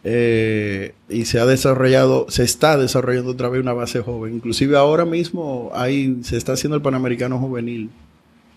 Eh, 0.07 0.93
y 1.09 1.25
se 1.25 1.41
ha 1.41 1.47
desarrollado, 1.47 2.27
se 2.29 2.45
está 2.45 2.77
desarrollando 2.77 3.31
otra 3.31 3.49
vez 3.49 3.63
una 3.63 3.73
base 3.73 4.01
joven. 4.01 4.35
Inclusive 4.35 4.77
ahora 4.77 5.07
mismo 5.07 5.71
hay, 5.75 6.19
se 6.23 6.37
está 6.37 6.53
haciendo 6.53 6.77
el 6.77 6.83
Panamericano 6.83 7.39
Juvenil 7.39 7.91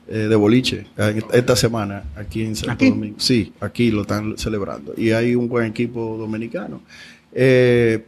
eh, 0.10 0.27
de 0.30 0.36
boliche 0.36 0.88
esta 1.34 1.56
semana 1.56 2.04
aquí 2.16 2.42
en 2.44 2.56
Santo 2.56 2.74
¿Aquí? 2.74 2.89
Domingo. 2.89 3.16
Sí, 3.20 3.54
aquí 3.62 3.92
lo 3.92 4.01
están 4.01 4.38
celebrando. 4.38 4.94
Y 4.98 5.12
hay 5.12 5.36
un 5.36 5.48
buen 5.48 5.68
equipo 5.68 6.18
dominicano. 6.18 6.82
Eh, 7.32 8.04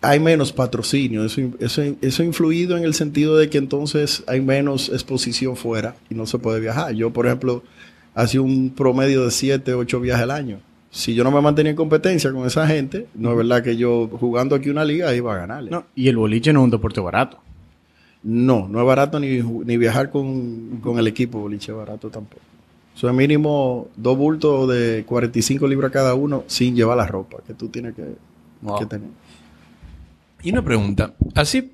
hay 0.00 0.18
menos 0.18 0.50
patrocinio. 0.52 1.26
Eso, 1.26 1.42
eso, 1.60 1.82
eso 2.00 2.22
ha 2.22 2.26
influido 2.26 2.76
en 2.78 2.84
el 2.84 2.94
sentido 2.94 3.36
de 3.36 3.50
que 3.50 3.58
entonces 3.58 4.24
hay 4.26 4.40
menos 4.40 4.88
exposición 4.88 5.56
fuera 5.56 5.94
y 6.08 6.14
no 6.14 6.26
se 6.26 6.38
puede 6.38 6.58
viajar. 6.60 6.94
Yo, 6.94 7.12
por 7.12 7.26
ejemplo, 7.26 7.62
hacía 8.14 8.40
un 8.40 8.70
promedio 8.70 9.26
de 9.26 9.30
7, 9.30 9.74
8 9.74 10.00
viajes 10.00 10.22
al 10.22 10.30
año. 10.30 10.60
Si 10.96 11.12
yo 11.12 11.24
no 11.24 11.32
me 11.32 11.40
mantenía 11.40 11.70
en 11.70 11.76
competencia 11.76 12.30
con 12.32 12.46
esa 12.46 12.68
gente, 12.68 13.08
no 13.14 13.32
es 13.32 13.36
verdad 13.36 13.64
que 13.64 13.76
yo 13.76 14.06
jugando 14.08 14.54
aquí 14.54 14.70
una 14.70 14.84
liga 14.84 15.12
iba 15.12 15.34
a 15.34 15.38
ganarle. 15.38 15.68
No, 15.72 15.86
y 15.96 16.06
el 16.06 16.16
boliche 16.16 16.52
no 16.52 16.60
es 16.60 16.64
un 16.64 16.70
deporte 16.70 17.00
barato. 17.00 17.40
No, 18.22 18.68
no 18.68 18.78
es 18.80 18.86
barato 18.86 19.18
ni, 19.18 19.40
ni 19.42 19.76
viajar 19.76 20.10
con, 20.10 20.78
con 20.80 20.98
el 21.00 21.08
equipo 21.08 21.40
boliche 21.40 21.72
barato 21.72 22.10
tampoco. 22.10 22.40
Eso 22.96 23.08
es 23.08 23.14
mínimo 23.14 23.88
dos 23.96 24.16
bultos 24.16 24.68
de 24.68 25.04
45 25.04 25.66
libras 25.66 25.90
cada 25.90 26.14
uno 26.14 26.44
sin 26.46 26.76
llevar 26.76 26.96
la 26.96 27.08
ropa 27.08 27.38
que 27.44 27.54
tú 27.54 27.68
tienes 27.68 27.94
que, 27.94 28.14
Wow. 28.62 28.78
que 28.78 28.86
tener. 28.86 29.08
Y 30.44 30.52
una 30.52 30.62
pregunta. 30.64 31.12
Así, 31.34 31.72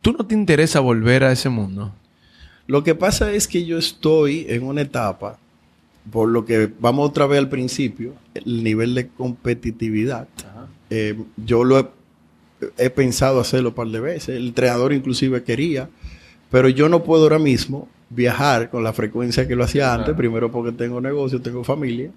¿tú 0.00 0.12
no 0.12 0.26
te 0.26 0.34
interesa 0.34 0.80
volver 0.80 1.22
a 1.22 1.30
ese 1.32 1.48
mundo? 1.48 1.94
Lo 2.66 2.82
que 2.82 2.94
pasa 2.96 3.30
es 3.32 3.46
que 3.46 3.64
yo 3.64 3.78
estoy 3.78 4.44
en 4.48 4.64
una 4.64 4.80
etapa, 4.82 5.38
por 6.10 6.28
lo 6.28 6.44
que 6.44 6.70
vamos 6.80 7.08
otra 7.08 7.26
vez 7.26 7.38
al 7.38 7.48
principio, 7.48 8.14
el 8.34 8.64
nivel 8.64 8.94
de 8.94 9.08
competitividad. 9.08 10.28
Eh, 10.90 11.16
yo 11.36 11.64
lo 11.64 11.78
he, 11.78 11.86
he 12.78 12.90
pensado 12.90 13.40
hacerlo 13.40 13.70
un 13.70 13.74
par 13.74 13.88
de 13.88 14.00
veces. 14.00 14.36
El 14.36 14.48
entrenador 14.48 14.92
inclusive 14.92 15.42
quería, 15.42 15.88
pero 16.50 16.68
yo 16.68 16.88
no 16.88 17.04
puedo 17.04 17.24
ahora 17.24 17.38
mismo 17.38 17.88
viajar 18.10 18.70
con 18.70 18.84
la 18.84 18.92
frecuencia 18.92 19.48
que 19.48 19.56
lo 19.56 19.64
hacía 19.64 19.94
antes, 19.94 20.14
primero 20.14 20.50
porque 20.50 20.72
tengo 20.72 21.00
negocio, 21.00 21.40
tengo 21.40 21.64
familia. 21.64 22.10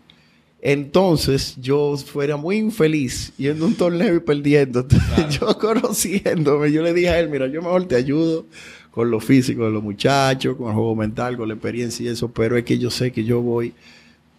Entonces 0.61 1.55
yo 1.61 1.95
fuera 1.95 2.37
muy 2.37 2.57
infeliz 2.57 3.31
yendo 3.37 3.65
a 3.65 3.67
un 3.67 3.75
torneo 3.75 4.15
y 4.15 4.19
perdiendo. 4.19 4.85
yo 5.29 5.57
conociéndome, 5.59 6.71
yo 6.71 6.81
le 6.81 6.93
dije 6.93 7.09
a 7.09 7.19
él, 7.19 7.29
mira, 7.29 7.47
yo 7.47 7.61
mejor 7.61 7.85
te 7.85 7.95
ayudo 7.95 8.47
con 8.95 9.11
lo 9.11 9.19
físico 9.19 9.65
de 9.65 9.71
los 9.71 9.83
muchachos, 9.83 10.55
con 10.55 10.69
el 10.69 10.73
juego 10.73 10.95
mental, 10.95 11.35
con 11.35 11.49
la 11.49 11.53
experiencia 11.53 12.05
y 12.05 12.07
eso, 12.07 12.31
pero 12.31 12.55
es 12.55 12.63
que 12.63 12.79
yo 12.79 12.89
sé 12.89 13.11
que 13.11 13.25
yo 13.25 13.41
voy 13.41 13.73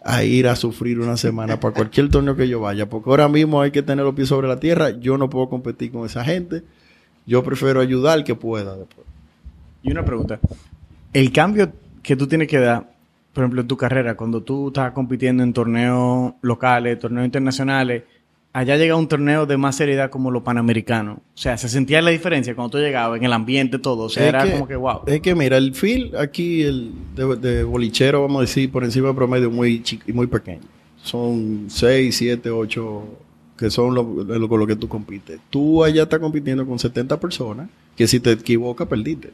a 0.03 0.23
ir 0.23 0.47
a 0.47 0.55
sufrir 0.55 0.99
una 0.99 1.15
semana 1.15 1.59
para 1.59 1.75
cualquier 1.75 2.09
torneo 2.09 2.35
que 2.35 2.49
yo 2.49 2.59
vaya, 2.59 2.89
porque 2.89 3.07
ahora 3.07 3.29
mismo 3.29 3.61
hay 3.61 3.69
que 3.69 3.83
tener 3.83 4.03
los 4.03 4.15
pies 4.15 4.29
sobre 4.29 4.47
la 4.47 4.59
tierra, 4.59 4.89
yo 4.89 5.15
no 5.19 5.29
puedo 5.29 5.47
competir 5.47 5.91
con 5.91 6.07
esa 6.07 6.23
gente, 6.23 6.63
yo 7.27 7.43
prefiero 7.43 7.81
ayudar 7.81 8.23
que 8.23 8.33
pueda 8.33 8.75
después. 8.75 9.05
Y 9.83 9.91
una 9.91 10.03
pregunta. 10.03 10.39
El 11.13 11.31
cambio 11.31 11.71
que 12.01 12.15
tú 12.15 12.25
tienes 12.25 12.47
que 12.47 12.59
dar, 12.59 12.89
por 13.33 13.43
ejemplo, 13.43 13.61
en 13.61 13.67
tu 13.67 13.77
carrera, 13.77 14.17
cuando 14.17 14.41
tú 14.41 14.69
estás 14.69 14.91
compitiendo 14.91 15.43
en 15.43 15.53
torneos 15.53 16.33
locales, 16.41 16.97
torneos 16.97 17.25
internacionales, 17.25 18.03
allá 18.59 18.75
llega 18.77 18.95
un 18.95 19.07
torneo 19.07 19.45
de 19.45 19.57
más 19.57 19.75
seriedad 19.75 20.09
como 20.09 20.31
los 20.31 20.43
panamericanos. 20.43 21.17
O 21.17 21.21
sea, 21.37 21.57
se 21.57 21.69
sentía 21.69 22.01
la 22.01 22.11
diferencia 22.11 22.55
cuando 22.55 22.71
tú 22.71 22.77
llegabas 22.79 23.17
en 23.19 23.25
el 23.25 23.33
ambiente, 23.33 23.77
todo. 23.79 24.03
O 24.05 24.09
sea, 24.09 24.23
Es 24.23 24.29
era 24.29 24.43
que- 24.43 24.51
como 24.51 24.67
que 24.67 24.75
wow. 24.75 25.01
Es 25.05 25.21
que 25.21 25.35
mira, 25.35 25.57
el 25.57 25.73
feel 25.73 26.15
aquí 26.17 26.63
el 26.63 26.91
de, 27.15 27.35
de 27.35 27.63
bolichero, 27.63 28.21
vamos 28.21 28.37
a 28.37 28.41
decir, 28.41 28.71
por 28.71 28.83
encima 28.83 29.07
del 29.07 29.15
promedio 29.15 29.51
muy 29.51 29.81
chi- 29.83 29.99
muy 30.13 30.27
pequeño. 30.27 30.61
Son 31.03 31.65
6, 31.69 32.15
7, 32.15 32.49
8 32.49 33.03
que 33.57 33.69
son 33.71 33.95
lo, 33.95 34.03
lo- 34.23 34.47
con 34.49 34.59
lo 34.59 34.67
que 34.67 34.75
tú 34.75 34.87
compites. 34.87 35.39
Tú 35.49 35.83
allá 35.83 36.03
estás 36.03 36.19
compitiendo 36.19 36.65
con 36.65 36.77
70 36.77 37.19
personas 37.19 37.69
que 37.95 38.05
si 38.07 38.19
te 38.19 38.31
equivocas 38.31 38.87
perdiste. 38.87 39.29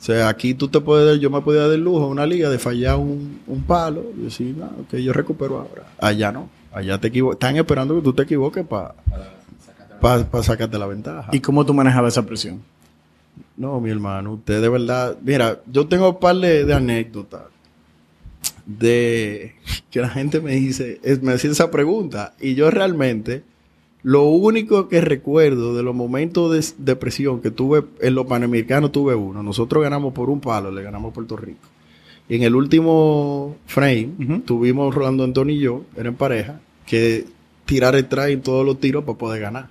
O 0.00 0.04
sea, 0.04 0.28
aquí 0.28 0.52
tú 0.54 0.68
te 0.68 0.80
puedes, 0.80 1.20
yo 1.20 1.30
me 1.30 1.40
podía 1.40 1.62
dar 1.62 1.72
el 1.72 1.80
lujo 1.84 2.04
en 2.06 2.10
una 2.12 2.26
liga 2.26 2.50
de 2.50 2.58
fallar 2.58 2.96
un, 2.96 3.38
un 3.46 3.62
palo 3.62 4.02
y 4.18 4.24
decir, 4.24 4.54
no, 4.58 4.68
que 4.90 5.02
yo 5.02 5.12
recupero 5.12 5.58
ahora. 5.60 5.84
Allá 6.00 6.32
no. 6.32 6.48
Allá 6.72 6.98
te 6.98 7.08
Están 7.08 7.56
esperando 7.56 7.94
que 7.96 8.02
tú 8.02 8.12
te 8.12 8.22
equivoques 8.22 8.64
para 8.66 8.94
sacarte 10.42 10.78
la 10.78 10.86
ventaja. 10.86 11.28
¿Y 11.32 11.40
cómo 11.40 11.64
tú 11.66 11.74
manejabas 11.74 12.14
esa 12.14 12.26
presión? 12.26 12.60
No, 13.56 13.80
mi 13.80 13.90
hermano, 13.90 14.32
usted 14.34 14.60
de 14.60 14.68
verdad. 14.68 15.16
Mira, 15.22 15.60
yo 15.70 15.86
tengo 15.86 16.10
un 16.10 16.18
par 16.20 16.36
de, 16.36 16.64
de 16.64 16.74
anécdotas 16.74 17.42
de 18.66 19.54
que 19.90 20.00
la 20.00 20.08
gente 20.08 20.40
me 20.40 20.52
dice, 20.52 21.00
es- 21.02 21.22
me 21.22 21.32
hacía 21.32 21.50
esa 21.50 21.70
pregunta 21.70 22.34
y 22.40 22.54
yo 22.54 22.70
realmente 22.70 23.42
lo 24.02 24.24
único 24.24 24.88
que 24.88 25.00
recuerdo 25.00 25.76
de 25.76 25.82
los 25.82 25.94
momentos 25.94 26.52
de, 26.76 26.84
de 26.84 26.96
presión 26.96 27.40
que 27.40 27.50
tuve 27.50 27.84
en 28.00 28.14
los 28.14 28.26
panamericanos 28.26 28.90
tuve 28.92 29.14
uno. 29.14 29.42
Nosotros 29.42 29.82
ganamos 29.82 30.12
por 30.12 30.28
un 30.30 30.40
palo, 30.40 30.70
le 30.70 30.82
ganamos 30.82 31.10
a 31.10 31.14
Puerto 31.14 31.36
Rico. 31.36 31.68
Y 32.28 32.36
en 32.36 32.42
el 32.42 32.54
último 32.54 33.56
frame 33.66 34.42
tuvimos 34.46 34.94
Rolando 34.94 35.24
Antonio 35.24 35.54
y 35.54 35.60
yo, 35.60 35.82
eran 35.96 36.14
pareja, 36.14 36.60
que 36.86 37.26
tirar 37.66 37.94
el 37.94 38.06
try 38.06 38.32
en 38.32 38.42
todos 38.42 38.64
los 38.64 38.80
tiros 38.80 39.04
para 39.04 39.18
poder 39.18 39.40
ganar. 39.40 39.68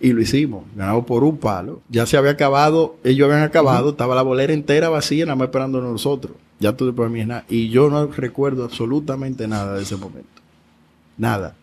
Y 0.00 0.12
lo 0.12 0.20
hicimos, 0.20 0.64
ganamos 0.74 1.06
por 1.06 1.24
un 1.24 1.38
palo. 1.38 1.80
Ya 1.88 2.06
se 2.06 2.16
había 2.16 2.32
acabado, 2.32 2.96
ellos 3.02 3.26
habían 3.28 3.42
acabado, 3.42 3.90
estaba 3.90 4.14
la 4.14 4.22
bolera 4.22 4.52
entera 4.52 4.88
vacía, 4.88 5.24
nada 5.24 5.36
más 5.36 5.46
esperando 5.46 5.78
a 5.78 5.82
nosotros. 5.82 6.36
Ya 6.58 6.74
tú 6.74 6.92
mí 7.10 7.24
nada. 7.24 7.44
Y 7.48 7.68
yo 7.68 7.90
no 7.90 8.06
recuerdo 8.06 8.64
absolutamente 8.64 9.46
nada 9.48 9.74
de 9.74 9.82
ese 9.82 9.96
momento. 9.96 10.28
Nada. 11.18 11.54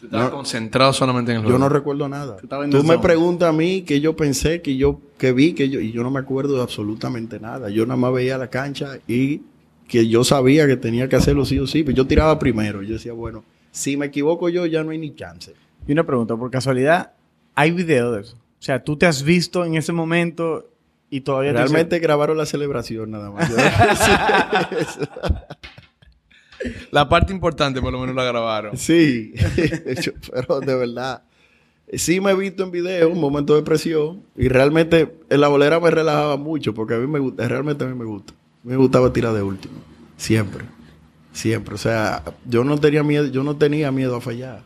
Tú 0.00 0.06
estabas 0.06 0.30
No. 0.30 0.36
concentrado 0.36 0.92
solamente 0.92 1.32
en 1.32 1.38
el 1.38 1.42
Yo 1.42 1.48
juego. 1.50 1.58
no 1.58 1.68
recuerdo 1.68 2.08
nada. 2.08 2.36
Tú 2.70 2.82
me 2.84 2.98
preguntas 2.98 3.48
a 3.50 3.52
mí 3.52 3.82
que 3.82 4.00
yo 4.00 4.16
pensé, 4.16 4.62
que 4.62 4.76
yo, 4.76 5.00
que 5.18 5.32
vi, 5.32 5.52
que 5.52 5.68
yo, 5.68 5.80
y 5.80 5.92
yo 5.92 6.02
no 6.02 6.10
me 6.10 6.20
acuerdo 6.20 6.56
de 6.56 6.62
absolutamente 6.62 7.38
nada. 7.38 7.68
Yo 7.70 7.84
nada 7.86 7.96
más 7.98 8.12
veía 8.12 8.38
la 8.38 8.48
cancha 8.48 8.98
y 9.06 9.42
que 9.86 10.08
yo 10.08 10.24
sabía 10.24 10.66
que 10.66 10.76
tenía 10.76 11.08
que 11.08 11.16
hacerlo 11.16 11.44
sí 11.44 11.58
o 11.58 11.66
sí, 11.66 11.82
pero 11.82 11.96
yo 11.96 12.06
tiraba 12.06 12.38
primero. 12.38 12.82
Yo 12.82 12.94
decía, 12.94 13.12
bueno, 13.12 13.44
si 13.72 13.96
me 13.96 14.06
equivoco 14.06 14.48
yo, 14.48 14.64
ya 14.66 14.82
no 14.84 14.90
hay 14.92 14.98
ni 14.98 15.14
chance. 15.14 15.52
Y 15.86 15.92
una 15.92 16.04
pregunta, 16.04 16.36
por 16.36 16.50
casualidad, 16.50 17.12
¿hay 17.54 17.72
video 17.72 18.12
de 18.12 18.22
eso? 18.22 18.36
O 18.36 18.62
sea, 18.62 18.82
¿tú 18.84 18.96
te 18.96 19.06
has 19.06 19.22
visto 19.22 19.64
en 19.64 19.74
ese 19.74 19.92
momento 19.92 20.68
y 21.10 21.22
todavía 21.22 21.52
te 21.52 21.58
Realmente 21.58 21.98
grabaron 21.98 22.36
la 22.38 22.46
celebración 22.46 23.10
nada 23.10 23.30
más. 23.30 23.50
La 26.90 27.08
parte 27.08 27.32
importante 27.32 27.80
por 27.80 27.92
lo 27.92 28.00
menos 28.00 28.14
la 28.14 28.24
grabaron. 28.24 28.76
sí, 28.76 29.32
pero 30.30 30.60
de 30.60 30.74
verdad. 30.74 31.22
Sí 31.92 32.20
me 32.20 32.30
he 32.30 32.36
visto 32.36 32.62
en 32.62 32.70
video 32.70 33.10
un 33.10 33.20
momento 33.20 33.56
de 33.56 33.62
presión 33.62 34.22
y 34.36 34.46
realmente 34.46 35.12
en 35.28 35.40
la 35.40 35.48
bolera 35.48 35.80
me 35.80 35.90
relajaba 35.90 36.36
mucho 36.36 36.72
porque 36.72 36.94
a 36.94 36.98
mí 36.98 37.08
me 37.08 37.18
gusta, 37.18 37.48
realmente 37.48 37.84
a 37.84 37.88
mí 37.88 37.98
me 37.98 38.04
gusta. 38.04 38.32
Me 38.62 38.76
gustaba 38.76 39.12
tirar 39.12 39.34
de 39.34 39.42
último, 39.42 39.74
siempre, 40.16 40.64
siempre. 41.32 41.74
O 41.74 41.78
sea, 41.78 42.22
yo 42.46 42.62
no 42.62 42.78
tenía 42.78 43.02
miedo, 43.02 43.26
yo 43.26 43.42
no 43.42 43.56
tenía 43.56 43.90
miedo 43.90 44.14
a 44.14 44.20
fallar, 44.20 44.62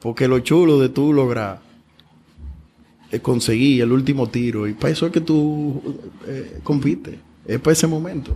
porque 0.00 0.26
lo 0.26 0.38
chulo 0.38 0.78
de 0.78 0.88
tú 0.88 1.12
lograr 1.12 1.60
eh, 3.10 3.20
conseguir 3.20 3.82
el 3.82 3.92
último 3.92 4.30
tiro 4.30 4.66
y 4.66 4.72
para 4.72 4.92
eso 4.92 5.04
es 5.06 5.12
que 5.12 5.20
tú 5.20 6.00
eh, 6.26 6.60
compites, 6.62 7.16
es 7.44 7.60
para 7.60 7.72
ese 7.72 7.86
momento. 7.86 8.34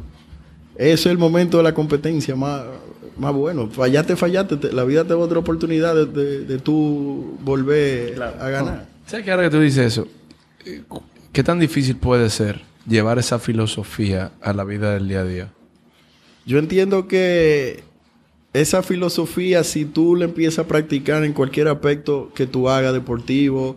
Es 0.79 1.05
el 1.07 1.19
momento 1.19 1.57
de 1.59 1.65
la 1.65 1.75
competencia 1.75 2.35
más, 2.37 2.63
más 3.19 3.35
bueno. 3.35 3.69
Fallaste, 3.69 4.15
fallaste, 4.17 4.57
te- 4.57 4.73
la 4.73 4.85
vida 4.85 5.03
te 5.03 5.11
da 5.11 5.17
otra 5.19 5.39
oportunidad 5.41 5.95
de, 5.95 6.07
de, 6.07 6.45
de 6.45 6.59
tú 6.59 7.37
volver 7.43 8.15
Claro. 8.15 8.37
a 8.41 8.49
ganar. 8.49 8.87
¿Sabes 9.07 9.25
que 9.25 9.31
ahora 9.33 9.43
que 9.45 9.51
tú 9.51 9.61
dices 9.61 9.87
eso? 9.93 10.07
eh, 10.65 10.83
¿Qué 11.33 11.43
tan 11.43 11.59
difícil 11.59 11.97
puede 11.97 12.31
ser 12.31 12.61
llevar 12.87 13.19
esa 13.19 13.39
filosofía 13.39 14.31
a 14.41 14.53
la 14.53 14.65
vida 14.65 14.95
del 14.95 15.09
día 15.09 15.21
a 15.21 15.25
día? 15.25 15.49
Yo 16.47 16.59
entiendo 16.59 17.09
que 17.09 17.83
esa 18.55 18.83
filosofía, 18.83 19.65
si 19.65 19.85
tú 19.85 20.17
la 20.17 20.25
empiezas 20.27 20.61
a 20.61 20.69
practicar 20.69 21.25
en 21.25 21.33
cualquier 21.33 21.69
aspecto 21.69 22.31
que 22.35 22.47
tú 22.47 22.69
hagas, 22.71 22.93
deportivo 22.95 23.77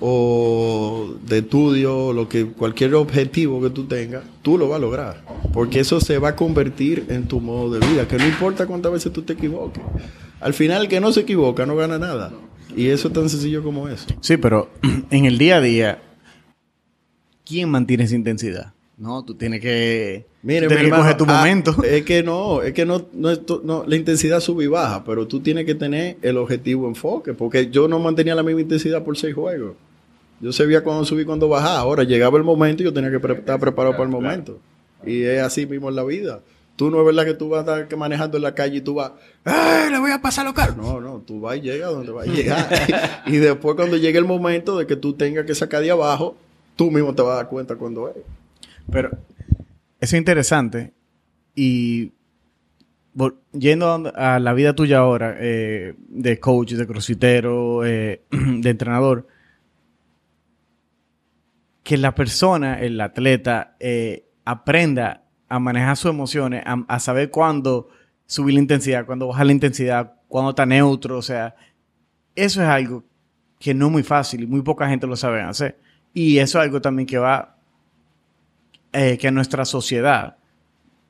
o 0.00 1.14
de 1.26 1.38
estudio, 1.38 2.12
lo 2.12 2.28
que, 2.28 2.46
cualquier 2.46 2.94
objetivo 2.94 3.62
que 3.62 3.70
tú 3.70 3.84
tengas, 3.84 4.24
tú 4.42 4.58
lo 4.58 4.68
vas 4.68 4.76
a 4.76 4.80
lograr. 4.80 5.24
Porque 5.52 5.80
eso 5.80 6.00
se 6.00 6.18
va 6.18 6.30
a 6.30 6.36
convertir 6.36 7.06
en 7.08 7.26
tu 7.26 7.40
modo 7.40 7.78
de 7.78 7.86
vida, 7.86 8.06
que 8.08 8.16
no 8.16 8.26
importa 8.26 8.66
cuántas 8.66 8.92
veces 8.92 9.12
tú 9.12 9.22
te 9.22 9.34
equivoques. 9.34 9.82
Al 10.40 10.52
final, 10.52 10.82
el 10.82 10.88
que 10.88 11.00
no 11.00 11.12
se 11.12 11.20
equivoca 11.20 11.64
no 11.64 11.76
gana 11.76 11.98
nada. 11.98 12.32
Y 12.76 12.88
eso 12.88 13.08
es 13.08 13.14
tan 13.14 13.28
sencillo 13.28 13.62
como 13.62 13.88
eso. 13.88 14.06
Sí, 14.20 14.36
pero 14.36 14.70
en 15.10 15.24
el 15.24 15.38
día 15.38 15.56
a 15.56 15.60
día, 15.60 16.02
¿quién 17.44 17.70
mantiene 17.70 18.04
esa 18.04 18.16
intensidad? 18.16 18.73
No, 18.96 19.24
tú 19.24 19.34
tienes 19.34 19.60
que, 19.60 20.26
Mire, 20.42 20.68
tienes 20.68 20.70
mi 20.70 20.76
que 20.76 20.86
hermano, 20.86 21.02
coger 21.02 21.16
tu 21.16 21.24
ah, 21.28 21.38
momento. 21.38 21.82
Es 21.82 22.04
que 22.04 22.22
no, 22.22 22.62
es 22.62 22.72
que 22.72 22.86
no, 22.86 23.06
no, 23.12 23.32
no, 23.64 23.84
la 23.86 23.96
intensidad 23.96 24.40
sube 24.40 24.64
y 24.64 24.68
baja, 24.68 25.02
pero 25.04 25.26
tú 25.26 25.40
tienes 25.40 25.66
que 25.66 25.74
tener 25.74 26.16
el 26.22 26.36
objetivo 26.36 26.86
enfoque, 26.86 27.34
porque 27.34 27.70
yo 27.70 27.88
no 27.88 27.98
mantenía 27.98 28.34
la 28.34 28.42
misma 28.42 28.60
intensidad 28.60 29.02
por 29.02 29.16
seis 29.16 29.34
juegos. 29.34 29.74
Yo 30.40 30.52
sabía 30.52 30.82
cuándo 30.84 31.04
subir 31.04 31.22
y 31.22 31.26
cuándo 31.26 31.48
bajar. 31.48 31.78
Ahora 31.78 32.04
llegaba 32.04 32.38
el 32.38 32.44
momento 32.44 32.82
y 32.82 32.86
yo 32.86 32.92
tenía 32.92 33.10
que 33.10 33.18
pre- 33.18 33.34
estar 33.34 33.58
preparado 33.58 33.94
para 33.94 34.04
el 34.04 34.10
momento. 34.10 34.58
Y 35.04 35.22
es 35.22 35.42
así 35.42 35.66
mismo 35.66 35.88
en 35.88 35.96
la 35.96 36.04
vida. 36.04 36.40
Tú 36.76 36.90
no 36.90 36.98
es 37.00 37.06
verdad 37.06 37.24
que 37.24 37.34
tú 37.34 37.48
vas 37.48 37.66
a 37.66 37.80
estar 37.80 37.98
manejando 37.98 38.36
en 38.36 38.42
la 38.42 38.54
calle 38.54 38.78
y 38.78 38.80
tú 38.80 38.94
vas, 38.94 39.12
¡eh! 39.44 39.88
Le 39.90 39.98
voy 39.98 40.10
a 40.10 40.20
pasar 40.20 40.44
los 40.44 40.54
carros. 40.54 40.76
No, 40.76 41.00
no, 41.00 41.18
tú 41.24 41.40
vas 41.40 41.56
y 41.56 41.60
llegas 41.60 41.90
donde 41.90 42.10
vas 42.10 42.28
a 42.28 42.32
llegar. 42.32 43.22
y, 43.26 43.36
después, 43.36 43.76
cuando 43.76 43.96
llegue 43.96 44.18
el 44.18 44.24
momento 44.24 44.76
de 44.76 44.86
que 44.86 44.96
tú 44.96 45.12
tengas 45.12 45.46
que 45.46 45.54
sacar 45.54 45.82
de 45.82 45.92
abajo, 45.92 46.36
tú 46.74 46.90
mismo 46.90 47.14
te 47.14 47.22
vas 47.22 47.32
a 47.32 47.36
dar 47.36 47.48
cuenta 47.48 47.76
cuando 47.76 48.08
es. 48.08 48.16
Pero 48.90 49.10
es 50.00 50.12
interesante. 50.12 50.92
Y 51.54 52.12
yendo 53.52 54.12
a 54.14 54.38
la 54.38 54.52
vida 54.52 54.74
tuya 54.74 54.98
ahora, 54.98 55.36
eh, 55.38 55.94
de 55.98 56.40
coach, 56.40 56.72
de 56.72 56.86
crossfitero, 56.86 57.84
eh, 57.84 58.22
de 58.30 58.70
entrenador, 58.70 59.26
que 61.82 61.96
la 61.98 62.14
persona, 62.14 62.80
el 62.80 63.00
atleta, 63.00 63.76
eh, 63.78 64.26
aprenda 64.44 65.22
a 65.48 65.58
manejar 65.58 65.96
sus 65.96 66.10
emociones, 66.10 66.64
a, 66.66 66.98
saber 66.98 67.30
cuándo 67.30 67.88
subir 68.26 68.54
la 68.54 68.60
intensidad, 68.60 69.06
cuándo 69.06 69.28
bajar 69.28 69.46
la 69.46 69.52
intensidad, 69.52 70.14
cuándo 70.26 70.50
está 70.50 70.66
neutro, 70.66 71.18
o 71.18 71.22
sea, 71.22 71.54
eso 72.34 72.62
es 72.62 72.68
algo 72.68 73.04
que 73.60 73.74
no 73.74 73.86
es 73.86 73.92
muy 73.92 74.02
fácil 74.02 74.42
y 74.42 74.46
muy 74.46 74.62
poca 74.62 74.88
gente 74.88 75.06
lo 75.06 75.14
sabe 75.14 75.42
hacer. 75.42 75.78
Y 76.12 76.38
eso 76.38 76.58
es 76.58 76.64
algo 76.64 76.80
también 76.80 77.06
que 77.06 77.18
va, 77.18 77.53
eh, 78.94 79.18
que 79.18 79.28
a 79.28 79.30
nuestra 79.32 79.64
sociedad, 79.64 80.36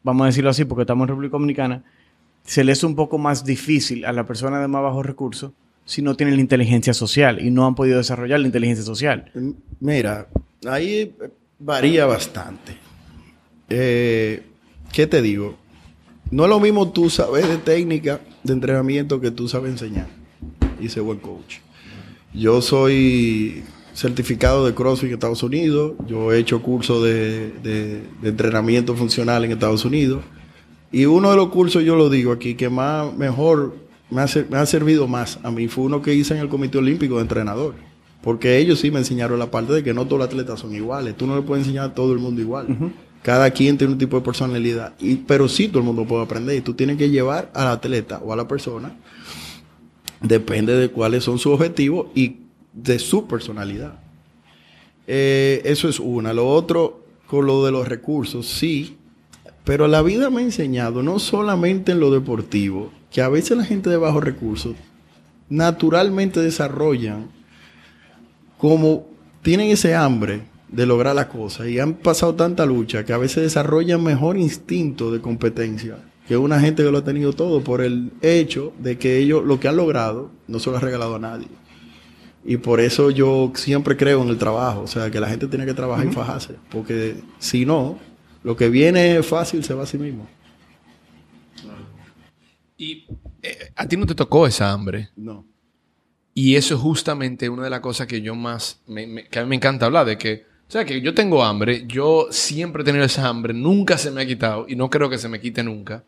vamos 0.02 0.24
a 0.24 0.26
decirlo 0.26 0.50
así, 0.50 0.64
porque 0.64 0.82
estamos 0.82 1.04
en 1.04 1.08
República 1.08 1.32
Dominicana, 1.32 1.84
se 2.42 2.64
le 2.64 2.72
es 2.72 2.82
un 2.82 2.94
poco 2.96 3.18
más 3.18 3.44
difícil 3.44 4.04
a 4.06 4.12
la 4.12 4.26
persona 4.26 4.58
de 4.58 4.68
más 4.68 4.82
bajos 4.82 5.04
recursos 5.04 5.52
si 5.84 6.00
no 6.00 6.16
tiene 6.16 6.34
la 6.34 6.40
inteligencia 6.40 6.94
social 6.94 7.44
y 7.44 7.50
no 7.50 7.66
han 7.66 7.74
podido 7.74 7.98
desarrollar 7.98 8.40
la 8.40 8.46
inteligencia 8.46 8.84
social. 8.84 9.30
Mira, 9.80 10.28
ahí 10.66 11.14
varía 11.58 12.06
bastante. 12.06 12.76
Eh, 13.68 14.42
¿Qué 14.90 15.06
te 15.06 15.20
digo? 15.20 15.56
No 16.30 16.44
es 16.44 16.48
lo 16.48 16.60
mismo 16.60 16.90
tú 16.90 17.10
sabes 17.10 17.46
de 17.46 17.58
técnica 17.58 18.20
de 18.42 18.52
entrenamiento 18.54 19.20
que 19.20 19.30
tú 19.30 19.46
sabes 19.46 19.72
enseñar 19.72 20.06
y 20.80 20.88
ser 20.88 21.02
buen 21.02 21.18
coach. 21.18 21.56
Yo 22.32 22.62
soy 22.62 23.62
certificado 23.94 24.66
de 24.66 24.74
CrossFit 24.74 25.08
en 25.08 25.14
Estados 25.14 25.42
Unidos, 25.42 25.92
yo 26.06 26.32
he 26.32 26.38
hecho 26.38 26.60
cursos 26.60 27.02
de, 27.02 28.02
entrenamiento 28.22 28.94
funcional 28.94 29.44
en 29.44 29.52
Estados 29.52 29.84
Unidos 29.84 30.22
y 30.92 31.06
uno 31.06 31.30
de 31.30 31.36
los 31.36 31.48
cursos, 31.48 31.82
yo 31.84 31.96
lo 31.96 32.10
digo 32.10 32.32
aquí, 32.32 32.54
que 32.54 32.68
más 32.68 33.14
mejor 33.16 33.76
me 34.10 34.22
ha, 34.22 34.26
me 34.50 34.58
ha 34.58 34.66
servido 34.66 35.08
más 35.08 35.38
a 35.42 35.50
mí 35.50 35.68
fue 35.68 35.84
uno 35.84 36.02
que 36.02 36.14
hice 36.14 36.34
en 36.34 36.40
el 36.40 36.48
Comité 36.48 36.78
Olímpico 36.78 37.16
de 37.16 37.22
Entrenador. 37.22 37.74
Porque 38.22 38.56
ellos 38.56 38.80
sí 38.80 38.90
me 38.90 39.00
enseñaron 39.00 39.38
la 39.38 39.50
parte 39.50 39.74
de 39.74 39.82
que 39.82 39.92
no 39.92 40.06
todos 40.06 40.20
los 40.20 40.28
atletas 40.28 40.58
son 40.58 40.74
iguales. 40.74 41.14
Tú 41.14 41.26
no 41.26 41.36
le 41.36 41.42
puedes 41.42 41.66
enseñar 41.66 41.90
a 41.90 41.94
todo 41.94 42.14
el 42.14 42.20
mundo 42.20 42.40
igual. 42.40 42.66
Cada 43.20 43.50
quien 43.50 43.76
tiene 43.76 43.92
un 43.92 43.98
tipo 43.98 44.16
de 44.16 44.24
personalidad. 44.24 44.94
Y, 44.98 45.16
pero 45.16 45.46
sí 45.46 45.68
todo 45.68 45.80
el 45.80 45.84
mundo 45.84 46.06
puede 46.06 46.22
aprender. 46.22 46.56
Y 46.56 46.62
tú 46.62 46.72
tienes 46.72 46.96
que 46.96 47.10
llevar 47.10 47.50
al 47.52 47.66
atleta 47.66 48.22
o 48.24 48.32
a 48.32 48.36
la 48.36 48.48
persona. 48.48 48.96
Depende 50.22 50.74
de 50.74 50.88
cuáles 50.88 51.22
son 51.22 51.38
sus 51.38 51.52
objetivos 51.52 52.06
y 52.14 52.43
de 52.74 52.98
su 52.98 53.26
personalidad. 53.26 53.98
Eh, 55.06 55.62
eso 55.64 55.88
es 55.88 56.00
una. 56.00 56.32
Lo 56.32 56.48
otro, 56.48 57.04
con 57.26 57.46
lo 57.46 57.64
de 57.64 57.72
los 57.72 57.88
recursos, 57.88 58.46
sí. 58.46 58.96
Pero 59.64 59.88
la 59.88 60.02
vida 60.02 60.28
me 60.30 60.42
ha 60.42 60.44
enseñado, 60.44 61.02
no 61.02 61.18
solamente 61.18 61.92
en 61.92 62.00
lo 62.00 62.10
deportivo, 62.10 62.92
que 63.10 63.22
a 63.22 63.28
veces 63.28 63.56
la 63.56 63.64
gente 63.64 63.88
de 63.88 63.96
bajos 63.96 64.22
recursos 64.22 64.74
naturalmente 65.48 66.40
desarrollan 66.40 67.28
como 68.58 69.06
tienen 69.42 69.70
ese 69.70 69.94
hambre 69.94 70.42
de 70.68 70.86
lograr 70.86 71.14
las 71.14 71.26
cosas 71.26 71.68
y 71.68 71.78
han 71.78 71.94
pasado 71.94 72.34
tanta 72.34 72.66
lucha 72.66 73.04
que 73.04 73.12
a 73.12 73.18
veces 73.18 73.42
desarrollan 73.42 74.02
mejor 74.02 74.38
instinto 74.38 75.12
de 75.12 75.20
competencia 75.20 75.98
que 76.26 76.36
una 76.36 76.60
gente 76.60 76.82
que 76.82 76.90
lo 76.90 76.98
ha 76.98 77.04
tenido 77.04 77.32
todo 77.32 77.62
por 77.62 77.82
el 77.82 78.10
hecho 78.22 78.72
de 78.78 78.98
que 78.98 79.18
ellos 79.18 79.44
lo 79.44 79.60
que 79.60 79.68
han 79.68 79.76
logrado 79.76 80.30
no 80.48 80.58
se 80.58 80.70
lo 80.70 80.76
ha 80.76 80.80
regalado 80.80 81.16
a 81.16 81.18
nadie. 81.18 81.48
Y 82.44 82.58
por 82.58 82.80
eso 82.80 83.10
yo 83.10 83.52
siempre 83.54 83.96
creo 83.96 84.22
en 84.22 84.28
el 84.28 84.38
trabajo, 84.38 84.82
o 84.82 84.86
sea, 84.86 85.10
que 85.10 85.18
la 85.18 85.28
gente 85.28 85.46
tiene 85.46 85.64
que 85.64 85.72
trabajar 85.72 86.06
y 86.06 86.12
fajarse, 86.12 86.56
porque 86.70 87.16
si 87.38 87.64
no, 87.64 87.98
lo 88.42 88.54
que 88.56 88.68
viene 88.68 89.22
fácil 89.22 89.64
se 89.64 89.72
va 89.72 89.84
a 89.84 89.86
sí 89.86 89.96
mismo. 89.96 90.28
Y 92.76 93.06
eh, 93.42 93.72
a 93.74 93.88
ti 93.88 93.96
no 93.96 94.04
te 94.04 94.14
tocó 94.14 94.46
esa 94.46 94.70
hambre. 94.70 95.08
No. 95.16 95.46
Y 96.34 96.56
eso 96.56 96.74
es 96.74 96.80
justamente 96.80 97.48
una 97.48 97.64
de 97.64 97.70
las 97.70 97.80
cosas 97.80 98.06
que 98.06 98.20
yo 98.20 98.34
más, 98.34 98.80
me, 98.86 99.24
que 99.28 99.38
a 99.38 99.42
mí 99.42 99.48
me 99.48 99.56
encanta 99.56 99.86
hablar, 99.86 100.04
de 100.04 100.18
que, 100.18 100.44
o 100.68 100.70
sea, 100.70 100.84
que 100.84 101.00
yo 101.00 101.14
tengo 101.14 101.44
hambre, 101.44 101.84
yo 101.86 102.26
siempre 102.30 102.82
he 102.82 102.84
tenido 102.84 103.04
esa 103.04 103.28
hambre, 103.28 103.54
nunca 103.54 103.96
se 103.96 104.10
me 104.10 104.22
ha 104.22 104.26
quitado 104.26 104.66
y 104.68 104.74
no 104.76 104.90
creo 104.90 105.08
que 105.08 105.16
se 105.16 105.28
me 105.28 105.40
quite 105.40 105.62
nunca. 105.62 106.02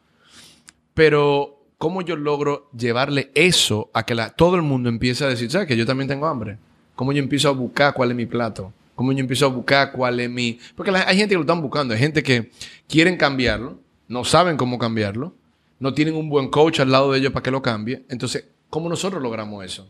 Pero, 0.93 1.56
¿cómo 1.79 2.03
yo 2.03 2.17
logro 2.17 2.69
llevarle 2.77 3.31
eso 3.35 3.91
a 3.93 4.05
que 4.05 4.15
la, 4.15 4.31
todo 4.31 4.57
el 4.57 4.62
mundo 4.62 4.89
empiece 4.89 5.25
a 5.25 5.29
decir, 5.29 5.51
¿sabes? 5.51 5.69
Que 5.69 5.77
yo 5.77 5.87
también 5.87 6.09
tengo 6.09 6.27
hambre. 6.27 6.59
¿Cómo 6.95 7.12
yo 7.12 7.23
empiezo 7.23 7.49
a 7.49 7.53
buscar 7.53 7.93
cuál 7.95 8.11
es 8.11 8.17
mi 8.17 8.27
plato? 8.27 8.73
¿Cómo 8.95 9.12
yo 9.12 9.19
empiezo 9.19 9.47
a 9.47 9.49
buscar 9.51 9.93
cuál 9.93 10.19
es 10.21 10.31
mi... 10.31 10.59
Porque 10.75 10.91
hay 10.91 11.17
gente 11.17 11.35
que 11.35 11.37
lo 11.37 11.43
están 11.43 11.61
buscando, 11.61 11.93
hay 11.93 12.01
gente 12.01 12.23
que 12.23 12.51
quieren 12.89 13.17
cambiarlo, 13.19 13.79
no 14.09 14.25
saben 14.25 14.57
cómo 14.57 14.79
cambiarlo, 14.79 15.35
no 15.79 15.93
tienen 15.93 16.15
un 16.15 16.31
buen 16.31 16.49
coach 16.49 16.81
al 16.81 16.91
lado 16.91 17.12
de 17.12 17.19
ellos 17.19 17.33
para 17.33 17.43
que 17.43 17.51
lo 17.51 17.61
cambie. 17.61 18.05
Entonces, 18.09 18.47
¿cómo 18.71 18.89
nosotros 18.89 19.23
logramos 19.23 19.62
eso? 19.65 19.87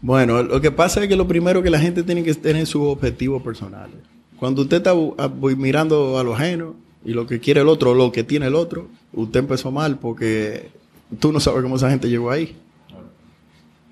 Bueno, 0.00 0.44
lo 0.44 0.60
que 0.60 0.70
pasa 0.70 1.02
es 1.02 1.08
que 1.08 1.16
lo 1.16 1.26
primero 1.26 1.60
que 1.62 1.70
la 1.70 1.80
gente 1.80 2.04
tiene 2.04 2.22
que 2.22 2.32
tener 2.34 2.66
sus 2.68 2.82
objetivos 2.82 3.42
personales. 3.42 3.96
Cuando 4.38 4.62
usted 4.62 4.76
está 4.76 4.94
mirando 5.56 6.18
a 6.18 6.22
lo 6.22 6.34
ajeno 6.34 6.76
y 7.04 7.12
lo 7.12 7.26
que 7.26 7.40
quiere 7.40 7.62
el 7.62 7.68
otro, 7.68 7.94
lo 7.94 8.12
que 8.12 8.22
tiene 8.22 8.46
el 8.46 8.54
otro, 8.54 8.86
usted 9.12 9.40
empezó 9.40 9.72
mal 9.72 9.98
porque 9.98 10.70
tú 11.18 11.32
no 11.32 11.40
sabes 11.40 11.62
cómo 11.62 11.76
esa 11.76 11.90
gente 11.90 12.08
llegó 12.08 12.30
ahí. 12.30 12.56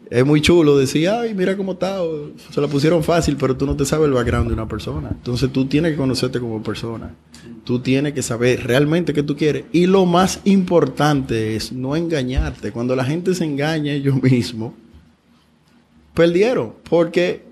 Es 0.09 0.25
muy 0.25 0.41
chulo 0.41 0.79
decir, 0.79 1.09
ay, 1.09 1.35
mira 1.35 1.57
cómo 1.57 1.73
está, 1.73 1.99
se 2.53 2.61
la 2.61 2.69
pusieron 2.69 3.03
fácil, 3.03 3.37
pero 3.37 3.57
tú 3.57 3.67
no 3.67 3.75
te 3.75 3.85
sabes 3.85 4.07
el 4.07 4.13
background 4.13 4.47
de 4.49 4.55
una 4.55 4.69
persona. 4.69 5.09
Entonces 5.11 5.51
tú 5.51 5.67
tienes 5.67 5.93
que 5.93 5.97
conocerte 5.97 6.39
como 6.39 6.63
persona. 6.63 7.13
Tú 7.65 7.81
tienes 7.81 8.13
que 8.13 8.23
saber 8.23 8.65
realmente 8.65 9.13
qué 9.13 9.25
tú 9.25 9.37
quieres. 9.37 9.65
Y 9.73 9.87
lo 9.87 10.07
más 10.07 10.41
importante 10.45 11.57
es 11.57 11.73
no 11.73 11.97
engañarte. 11.97 12.71
Cuando 12.71 12.95
la 12.95 13.05
gente 13.05 13.35
se 13.35 13.45
engaña 13.45 13.93
ellos 13.93 14.23
mismos, 14.23 14.75
perdieron. 16.15 16.75
Porque, 16.89 17.43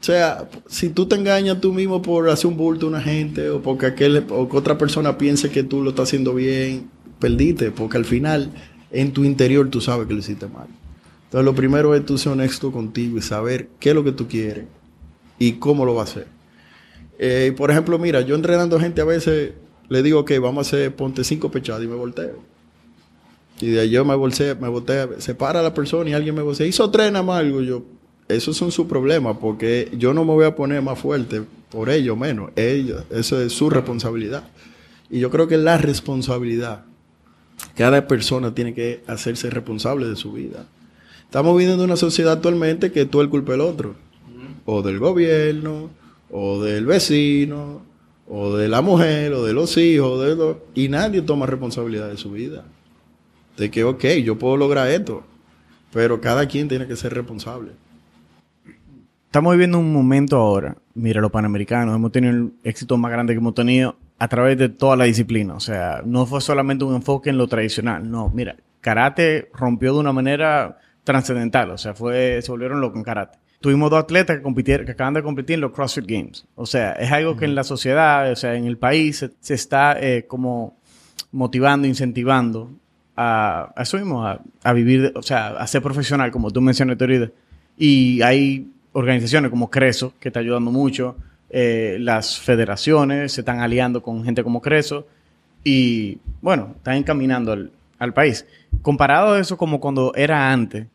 o 0.00 0.04
sea, 0.04 0.48
si 0.66 0.88
tú 0.88 1.06
te 1.06 1.14
engañas 1.14 1.60
tú 1.60 1.72
mismo 1.72 2.02
por 2.02 2.28
hacer 2.28 2.48
un 2.48 2.56
bulto 2.56 2.86
a 2.86 2.88
una 2.88 3.00
gente 3.00 3.50
o 3.50 3.62
porque 3.62 3.86
aquel, 3.86 4.26
o 4.30 4.48
que 4.48 4.56
otra 4.56 4.76
persona 4.76 5.16
piense 5.16 5.48
que 5.48 5.62
tú 5.62 5.80
lo 5.80 5.90
estás 5.90 6.08
haciendo 6.08 6.34
bien, 6.34 6.90
perdiste. 7.22 7.70
Porque 7.70 7.96
al 7.96 8.04
final, 8.04 8.50
en 8.90 9.12
tu 9.12 9.24
interior, 9.24 9.70
tú 9.70 9.80
sabes 9.80 10.06
que 10.06 10.12
lo 10.12 10.18
hiciste 10.18 10.46
mal. 10.48 10.66
Entonces, 11.24 11.44
lo 11.44 11.54
primero 11.54 11.94
es 11.94 12.04
tú 12.04 12.18
ser 12.18 12.32
honesto 12.32 12.70
contigo 12.72 13.16
y 13.16 13.22
saber 13.22 13.68
qué 13.80 13.90
es 13.90 13.94
lo 13.94 14.04
que 14.04 14.12
tú 14.12 14.28
quieres 14.28 14.66
y 15.38 15.52
cómo 15.52 15.86
lo 15.86 15.94
vas 15.94 16.08
a 16.08 16.12
hacer. 16.12 16.26
Eh, 17.18 17.54
por 17.56 17.70
ejemplo, 17.70 17.98
mira, 17.98 18.20
yo 18.20 18.34
entrenando 18.34 18.78
gente 18.78 19.00
a 19.00 19.04
veces 19.04 19.52
le 19.88 20.02
digo 20.02 20.24
que 20.24 20.38
vamos 20.38 20.66
a 20.66 20.68
hacer 20.68 20.94
ponte 20.94 21.24
cinco 21.24 21.50
pechadas 21.50 21.82
y 21.84 21.86
me 21.86 21.94
volteo. 21.94 22.42
Y 23.60 23.68
de 23.68 23.80
ahí 23.80 23.90
yo 23.90 24.04
me 24.04 24.14
volteé, 24.14 24.54
me 24.56 24.68
volteé, 24.68 25.08
se 25.18 25.34
para 25.34 25.62
la 25.62 25.72
persona 25.72 26.10
y 26.10 26.14
alguien 26.14 26.34
me 26.34 26.42
dice, 26.42 26.66
hizo 26.66 26.90
tres 26.90 27.12
nada 27.12 27.24
más 27.24 27.38
algo. 27.38 27.60
Yo, 27.60 27.84
esos 28.28 28.56
son 28.56 28.72
sus 28.72 28.86
problemas 28.86 29.36
porque 29.40 29.90
yo 29.96 30.12
no 30.12 30.24
me 30.24 30.32
voy 30.32 30.46
a 30.46 30.56
poner 30.56 30.82
más 30.82 30.98
fuerte 30.98 31.42
por 31.70 31.88
ello 31.88 32.16
menos. 32.16 32.50
Ellos, 32.56 33.04
eso 33.10 33.40
es 33.40 33.52
su 33.52 33.70
responsabilidad. 33.70 34.44
Y 35.10 35.20
yo 35.20 35.30
creo 35.30 35.46
que 35.46 35.58
la 35.58 35.78
responsabilidad, 35.78 36.84
cada 37.76 38.06
persona 38.06 38.54
tiene 38.54 38.74
que 38.74 39.02
hacerse 39.06 39.50
responsable 39.50 40.08
de 40.08 40.16
su 40.16 40.32
vida. 40.32 40.66
Estamos 41.24 41.56
viviendo 41.56 41.82
en 41.82 41.90
una 41.90 41.96
sociedad 41.96 42.34
actualmente 42.34 42.92
que 42.92 43.06
tú 43.06 43.20
el 43.20 43.30
culpa 43.30 43.52
del 43.52 43.62
otro. 43.62 43.94
O 44.64 44.82
del 44.82 44.98
gobierno, 44.98 45.90
o 46.30 46.62
del 46.62 46.86
vecino, 46.86 47.82
o 48.28 48.56
de 48.56 48.68
la 48.68 48.80
mujer, 48.82 49.32
o 49.32 49.44
de 49.44 49.52
los 49.52 49.76
hijos, 49.76 50.20
de 50.20 50.56
y 50.74 50.88
nadie 50.88 51.22
toma 51.22 51.46
responsabilidad 51.46 52.08
de 52.08 52.16
su 52.16 52.30
vida 52.30 52.64
de 53.56 53.70
que, 53.70 53.84
ok, 53.84 54.04
yo 54.24 54.38
puedo 54.38 54.56
lograr 54.56 54.88
esto, 54.88 55.22
pero 55.92 56.20
cada 56.20 56.46
quien 56.46 56.68
tiene 56.68 56.86
que 56.86 56.96
ser 56.96 57.14
responsable. 57.14 57.72
Estamos 59.26 59.52
viviendo 59.52 59.78
un 59.78 59.92
momento 59.92 60.36
ahora, 60.36 60.76
mira, 60.94 61.20
los 61.20 61.30
panamericanos 61.30 61.94
hemos 61.94 62.12
tenido 62.12 62.34
el 62.34 62.52
éxito 62.64 62.96
más 62.96 63.10
grande 63.10 63.32
que 63.32 63.38
hemos 63.38 63.54
tenido 63.54 63.96
a 64.22 64.28
través 64.28 64.56
de 64.56 64.68
toda 64.68 64.94
la 64.94 65.02
disciplina, 65.02 65.54
o 65.54 65.58
sea, 65.58 66.00
no 66.04 66.26
fue 66.26 66.40
solamente 66.40 66.84
un 66.84 66.94
enfoque 66.94 67.30
en 67.30 67.38
lo 67.38 67.48
tradicional, 67.48 68.08
no, 68.08 68.30
mira, 68.32 68.54
karate 68.80 69.50
rompió 69.52 69.94
de 69.94 69.98
una 69.98 70.12
manera 70.12 70.78
trascendental, 71.02 71.72
o 71.72 71.76
sea, 71.76 71.92
fue, 71.92 72.40
se 72.40 72.52
volvieron 72.52 72.80
locos 72.80 72.98
en 72.98 73.02
karate. 73.02 73.38
Tuvimos 73.60 73.90
dos 73.90 73.98
atletas 73.98 74.36
que, 74.36 74.42
compitieron, 74.44 74.86
que 74.86 74.92
acaban 74.92 75.14
de 75.14 75.24
competir 75.24 75.54
en 75.54 75.62
los 75.62 75.72
CrossFit 75.72 76.06
Games. 76.06 76.46
O 76.54 76.66
sea, 76.66 76.92
es 76.92 77.10
algo 77.10 77.36
que 77.36 77.46
en 77.46 77.56
la 77.56 77.64
sociedad, 77.64 78.30
o 78.30 78.36
sea, 78.36 78.54
en 78.54 78.66
el 78.66 78.78
país 78.78 79.28
se, 79.40 79.54
está 79.54 79.96
eh, 80.00 80.24
como 80.28 80.76
motivando, 81.32 81.88
incentivando 81.88 82.70
a, 83.16 83.74
eso 83.76 83.96
mismo, 83.96 84.24
a, 84.24 84.72
vivir, 84.72 85.12
o 85.16 85.22
sea, 85.22 85.48
a 85.48 85.66
ser 85.66 85.82
profesional, 85.82 86.30
como 86.30 86.52
tú 86.52 86.60
mencionas, 86.60 86.96
Torida. 86.96 87.28
Y 87.76 88.22
hay 88.22 88.70
organizaciones 88.92 89.50
como 89.50 89.68
Creso, 89.68 90.14
que 90.20 90.28
está 90.28 90.38
ayudando 90.38 90.70
mucho. 90.70 91.16
Eh, 91.52 91.98
las 92.00 92.40
federaciones 92.40 93.32
se 93.32 93.42
están 93.42 93.60
aliando 93.60 94.02
con 94.02 94.24
gente 94.24 94.42
como 94.42 94.60
Creso. 94.60 95.06
y, 95.64 96.18
bueno, 96.40 96.72
están 96.76 96.96
encaminando 96.96 97.52
al, 97.52 98.14
país. 98.14 98.46
Comparado 98.82 99.34
a 99.34 99.38
eso 99.38 99.56
como 99.56 99.78
cuando 99.78 100.12
era 100.16 100.50
antes, 100.52 100.86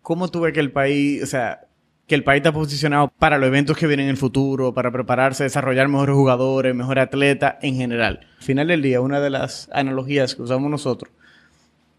¿cómo 0.00 0.28
tú 0.28 0.42
ves 0.42 0.52
que 0.52 0.60
el 0.60 0.70
país, 0.70 1.22
o 1.24 1.26
sea, 1.26 1.62
que 2.06 2.14
el 2.14 2.22
país 2.22 2.38
está 2.38 2.52
posicionado 2.52 3.08
para 3.18 3.38
los 3.38 3.48
eventos 3.48 3.76
que 3.76 3.88
vienen 3.88 4.04
en 4.04 4.10
el 4.10 4.16
futuro, 4.16 4.72
para 4.72 4.92
prepararse, 4.92 5.44
desarrollar 5.44 5.88
mejores 5.88 6.14
jugadores, 6.14 6.74
mejores 6.74 7.04
atletas 7.04 7.56
en 7.62 7.76
general? 7.76 8.20
Al 8.38 8.44
final 8.44 8.68
del 8.68 8.82
día, 8.82 9.00
una 9.00 9.18
de 9.18 9.30
las 9.30 9.68
analogías 9.72 10.36
que 10.36 10.42
usamos 10.42 10.70
nosotros 10.70 11.10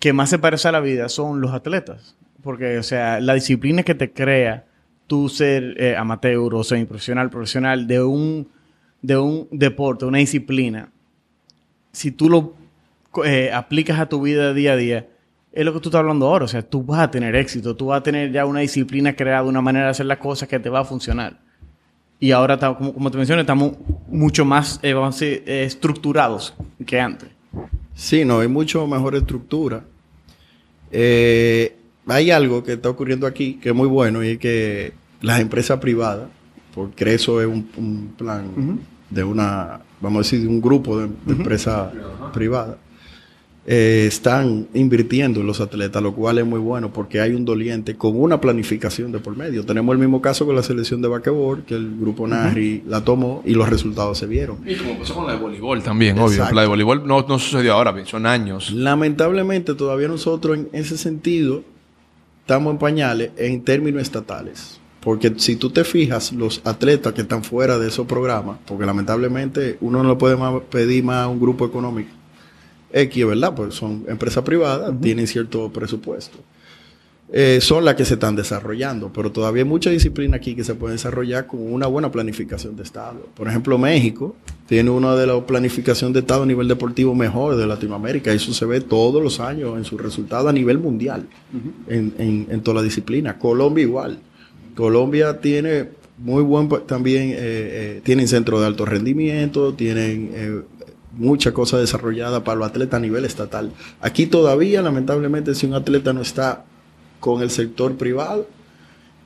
que 0.04 0.12
más 0.12 0.30
se 0.30 0.38
parece 0.38 0.68
a 0.68 0.74
la 0.74 0.82
vida 0.82 1.08
son 1.08 1.40
los 1.40 1.54
atletas. 1.54 2.18
Porque, 2.42 2.78
o 2.78 2.84
sea, 2.84 3.22
la 3.22 3.36
disciplina 3.36 3.84
que 3.84 3.96
te 3.96 4.12
crea 4.12 4.66
tú 5.08 5.30
ser 5.30 5.76
eh, 5.82 5.96
amateur 5.96 6.54
o 6.54 6.64
semiprofesional, 6.64 7.30
profesional 7.30 7.88
de 7.88 8.02
un, 8.04 8.48
de 9.02 9.18
un 9.18 9.48
deporte, 9.52 10.06
una 10.06 10.20
disciplina, 10.20 10.90
si 11.92 12.12
tú 12.12 12.30
lo 12.30 12.54
eh, 13.24 13.52
aplicas 13.54 14.00
a 14.00 14.08
tu 14.08 14.22
vida 14.22 14.54
día 14.54 14.74
a 14.74 14.76
día, 14.76 15.08
es 15.52 15.64
lo 15.64 15.72
que 15.72 15.80
tú 15.80 15.90
estás 15.90 16.00
hablando 16.00 16.28
ahora. 16.28 16.46
O 16.46 16.48
sea, 16.48 16.64
tú 16.64 16.84
vas 16.84 17.00
a 17.00 17.12
tener 17.12 17.36
éxito, 17.36 17.76
tú 17.76 17.88
vas 17.88 18.00
a 18.00 18.04
tener 18.04 18.32
ya 18.32 18.46
una 18.46 18.62
disciplina 18.62 19.16
creada, 19.16 19.44
una 19.44 19.62
manera 19.62 19.86
de 19.86 19.92
hacer 19.92 20.08
las 20.08 20.18
cosas 20.18 20.50
que 20.50 20.60
te 20.60 20.70
va 20.70 20.80
a 20.80 20.86
funcionar. 20.86 21.40
Y 22.20 22.32
ahora, 22.32 22.58
como, 22.58 22.94
como 22.94 23.12
te 23.12 23.18
mencioné, 23.18 23.42
estamos 23.42 23.74
mucho 24.08 24.46
más 24.46 24.80
eh, 24.82 24.94
vamos 24.94 25.16
a 25.16 25.26
decir, 25.26 25.44
eh, 25.46 25.64
estructurados 25.66 26.54
que 26.86 27.00
antes. 27.00 27.30
Sí, 27.94 28.26
no, 28.26 28.40
hay 28.40 28.48
mucho 28.48 28.88
mejor 28.88 29.16
estructura. 29.16 29.84
Hay 32.08 32.32
algo 32.32 32.64
que 32.64 32.74
está 32.74 32.90
ocurriendo 32.90 33.28
aquí 33.28 33.56
que 33.56 33.70
es 33.70 33.76
muy 33.76 33.88
bueno 33.88 34.24
y 34.24 34.30
es 34.30 34.38
que 34.38 34.94
las 35.22 35.40
empresas 35.40 35.80
privadas, 35.80 36.28
porque 36.76 37.14
eso 37.14 37.42
es 37.42 37.48
un, 37.48 37.70
un 37.78 38.14
plan 38.18 38.80
de 39.10 39.24
una, 39.24 39.82
vamos 40.02 40.20
a 40.20 40.24
decir, 40.24 40.42
de 40.42 40.48
un 40.48 40.62
grupo 40.62 41.00
de, 41.00 41.08
de 41.26 41.34
empresas 41.34 41.92
privadas, 42.34 42.78
eh, 43.66 44.04
están 44.08 44.68
invirtiendo 44.74 45.40
en 45.40 45.48
los 45.48 45.62
atletas, 45.62 46.04
lo 46.04 46.14
cual 46.14 46.38
es 46.38 46.46
muy 46.46 46.60
bueno 46.60 46.92
porque 46.92 47.22
hay 47.22 47.34
un 47.34 47.46
doliente 47.46 47.96
con 47.96 48.20
una 48.20 48.42
planificación 48.42 49.14
de 49.14 49.20
por 49.20 49.38
medio. 49.38 49.66
Tenemos 49.66 49.94
el 49.94 50.00
mismo 50.00 50.22
caso 50.22 50.46
con 50.46 50.54
la 50.54 50.64
selección 50.64 51.02
de 51.02 51.08
basquetbol, 51.08 51.64
que 51.64 51.76
el 51.76 51.98
grupo 51.98 52.28
Nahri 52.28 52.84
la 52.86 53.06
tomó 53.06 53.42
y 53.46 53.54
los 53.54 53.70
resultados 53.70 54.18
se 54.18 54.26
vieron. 54.26 54.58
Y 54.66 54.76
como 54.76 55.00
pasó 55.00 55.16
con 55.16 55.28
la 55.28 55.34
de 55.34 55.40
voleibol 55.40 55.82
también, 55.82 56.20
obvio. 56.20 56.46
La 56.52 56.62
de 56.62 56.68
voleibol 56.68 57.08
no, 57.08 57.22
no 57.22 57.40
sucedió 57.40 57.74
ahora, 57.74 57.96
son 58.06 58.26
años. 58.26 58.72
Lamentablemente 58.72 59.76
todavía 59.76 60.10
nosotros 60.10 60.58
en 60.58 60.68
ese 60.74 60.98
sentido 60.98 61.64
estamos 62.44 62.74
en 62.74 62.78
pañales 62.78 63.32
en 63.38 63.64
términos 63.64 64.02
estatales. 64.02 64.80
Porque 65.00 65.34
si 65.38 65.56
tú 65.56 65.70
te 65.70 65.84
fijas, 65.84 66.32
los 66.32 66.62
atletas 66.64 67.14
que 67.14 67.22
están 67.22 67.44
fuera 67.44 67.78
de 67.78 67.88
esos 67.88 68.06
programas, 68.06 68.58
porque 68.66 68.86
lamentablemente 68.86 69.78
uno 69.82 70.04
no 70.04 70.10
le 70.10 70.16
puede 70.16 70.38
más 70.38 70.62
pedir 70.70 71.04
más 71.04 71.26
a 71.26 71.28
un 71.28 71.40
grupo 71.40 71.66
económico 71.66 72.12
X, 72.92 73.26
¿verdad? 73.26 73.54
Pues 73.56 73.76
son 73.76 74.06
empresas 74.08 74.44
privadas, 74.44 74.94
tienen 75.02 75.28
cierto 75.28 75.72
presupuesto. 75.74 76.38
Eh, 77.36 77.62
son 77.62 77.84
las 77.84 77.96
que 77.96 78.06
se 78.06 78.14
están 78.14 78.36
desarrollando, 78.36 79.12
pero 79.12 79.32
todavía 79.32 79.64
hay 79.64 79.68
mucha 79.68 79.90
disciplina 79.90 80.38
aquí 80.38 80.54
que 80.54 80.64
se 80.64 80.76
puede 80.76 80.94
desarrollar 80.94 81.48
con 81.48 81.62
una 81.74 81.88
buena 81.88 82.12
planificación 82.12 82.76
de 82.76 82.84
Estado. 82.84 83.28
Por 83.34 83.48
ejemplo, 83.48 83.76
México 83.80 84.36
tiene 84.68 84.92
una 84.92 85.16
de 85.16 85.26
las 85.26 85.42
planificación 85.46 86.14
de 86.14 86.20
Estado 86.20 86.44
a 86.44 86.46
nivel 86.46 86.68
deportivo 86.68 87.16
mejor 87.16 87.56
de 87.56 87.66
Latinoamérica. 87.66 88.32
Eso 88.32 88.54
se 88.54 88.66
ve 88.68 88.82
todos 88.82 89.24
los 89.24 89.40
años 89.40 89.76
en 89.78 89.84
sus 89.84 90.00
resultados 90.00 90.48
a 90.48 90.54
nivel 90.54 90.78
mundial, 90.78 91.26
en, 91.88 92.14
en- 92.20 92.48
en 92.52 92.62
toda 92.62 92.76
la 92.76 92.84
disciplina. 92.84 93.40
Colombia 93.40 93.82
igual. 93.82 94.20
Colombia 94.76 95.40
tiene 95.42 95.90
muy 96.20 96.44
buen, 96.44 96.70
también 96.86 97.32
eh, 97.32 97.36
eh, 97.40 98.02
tienen 98.04 98.28
centros 98.28 98.62
de 98.62 98.68
alto 98.68 98.86
rendimiento, 98.86 99.74
tienen 99.74 100.66
muchas 101.18 101.52
cosas 101.54 101.80
desarrolladas 101.80 102.44
para 102.44 102.60
los 102.60 102.68
atletas 102.68 103.00
a 103.00 103.02
nivel 103.02 103.26
estatal. 103.26 103.72
Aquí 104.02 104.28
todavía, 104.28 104.84
lamentablemente, 104.84 105.56
si 105.56 105.66
un 105.66 105.74
atleta 105.74 106.14
no 106.14 106.22
está 106.22 106.66
con 107.24 107.42
el 107.42 107.50
sector 107.50 107.96
privado, 107.96 108.46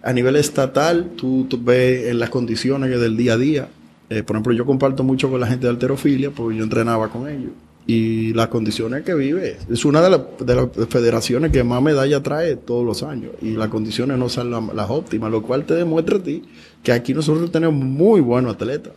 a 0.03 0.13
nivel 0.13 0.35
estatal, 0.35 1.09
tú, 1.17 1.47
tú 1.49 1.59
ves 1.59 2.07
en 2.09 2.19
las 2.19 2.29
condiciones 2.29 2.91
del 2.99 3.17
día 3.17 3.33
a 3.33 3.37
día. 3.37 3.69
eh, 4.09 4.21
por 4.23 4.35
ejemplo, 4.35 4.53
yo 4.53 4.65
comparto 4.67 5.03
mucho 5.03 5.29
con 5.31 5.39
la 5.41 5.47
gente 5.47 5.65
de 5.65 5.71
alterofilia 5.71 6.29
porque 6.29 6.57
yo 6.57 6.63
entrenaba 6.63 7.09
con 7.09 7.27
ellos. 7.27 7.51
Y 7.87 8.33
las 8.33 8.49
condiciones 8.49 9.03
que 9.03 9.15
vive 9.15 9.57
es 9.69 9.83
una 9.83 10.01
de, 10.01 10.09
las- 10.11 10.21
de 10.45 10.55
las 10.55 10.67
federaciones 10.89 11.51
que 11.51 11.63
más 11.63 11.81
medalla 11.81 12.21
trae 12.21 12.55
todos 12.55 12.85
los 12.85 13.01
años. 13.01 13.31
Y 13.41 13.51
las 13.55 13.69
condiciones 13.69 14.17
no 14.19 14.29
son 14.29 14.51
la- 14.51 14.61
las 14.75 14.89
óptimas, 14.91 15.31
lo 15.31 15.41
cual 15.41 15.65
te 15.65 15.73
demuestra 15.73 16.17
a 16.17 16.23
ti 16.23 16.43
que 16.83 16.91
aquí 16.91 17.13
nosotros 17.15 17.51
tenemos 17.51 17.75
muy 17.83 18.21
buenos 18.21 18.53
atletas. 18.55 18.93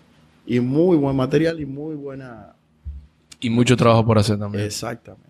Y 0.46 0.60
muy 0.60 0.96
buen 0.98 1.16
material 1.16 1.58
y 1.60 1.64
muy 1.66 1.94
buena... 1.94 2.52
Y 3.40 3.48
mucho 3.48 3.76
trabajo 3.76 4.04
por 4.04 4.18
hacer 4.18 4.38
también. 4.38 4.64
Exactamente. 4.64 5.26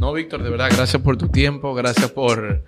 No, 0.00 0.12
Víctor, 0.12 0.42
de 0.42 0.50
verdad, 0.50 0.68
gracias 0.74 1.02
por 1.02 1.16
tu 1.16 1.28
tiempo, 1.28 1.74
gracias 1.74 2.10
por... 2.10 2.64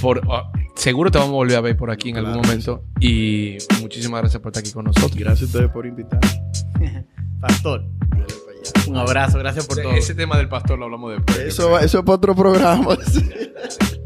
por 0.00 0.22
ah, 0.30 0.50
seguro 0.76 1.10
te 1.10 1.18
vamos 1.18 1.32
a 1.32 1.36
volver 1.36 1.56
a 1.56 1.60
ver 1.60 1.76
por 1.76 1.90
aquí 1.90 2.10
en 2.10 2.18
algún 2.18 2.32
Claro 2.34 2.48
momento. 2.48 2.84
Y 3.00 3.58
muchísimas 3.80 4.20
gracias 4.20 4.42
por 4.42 4.50
estar 4.50 4.60
aquí 4.62 4.72
con 4.72 4.84
nosotros. 4.84 5.16
Gracias 5.16 5.42
a 5.42 5.52
ustedes 5.52 5.70
por 5.70 5.86
invitarme. 5.86 6.28
Pastor, 7.40 7.84
un 8.88 8.96
abrazo, 8.96 9.38
gracias 9.38 9.66
por 9.66 9.80
todo. 9.80 9.92
Ese 9.92 10.14
tema 10.14 10.36
del 10.36 10.48
pastor 10.48 10.78
lo 10.78 10.86
hablamos 10.86 11.12
después. 11.12 11.38
Eso, 11.38 11.78
eso 11.78 11.98
es 11.98 12.04
para 12.04 12.16
otro 12.16 12.34
programa. 12.34 12.98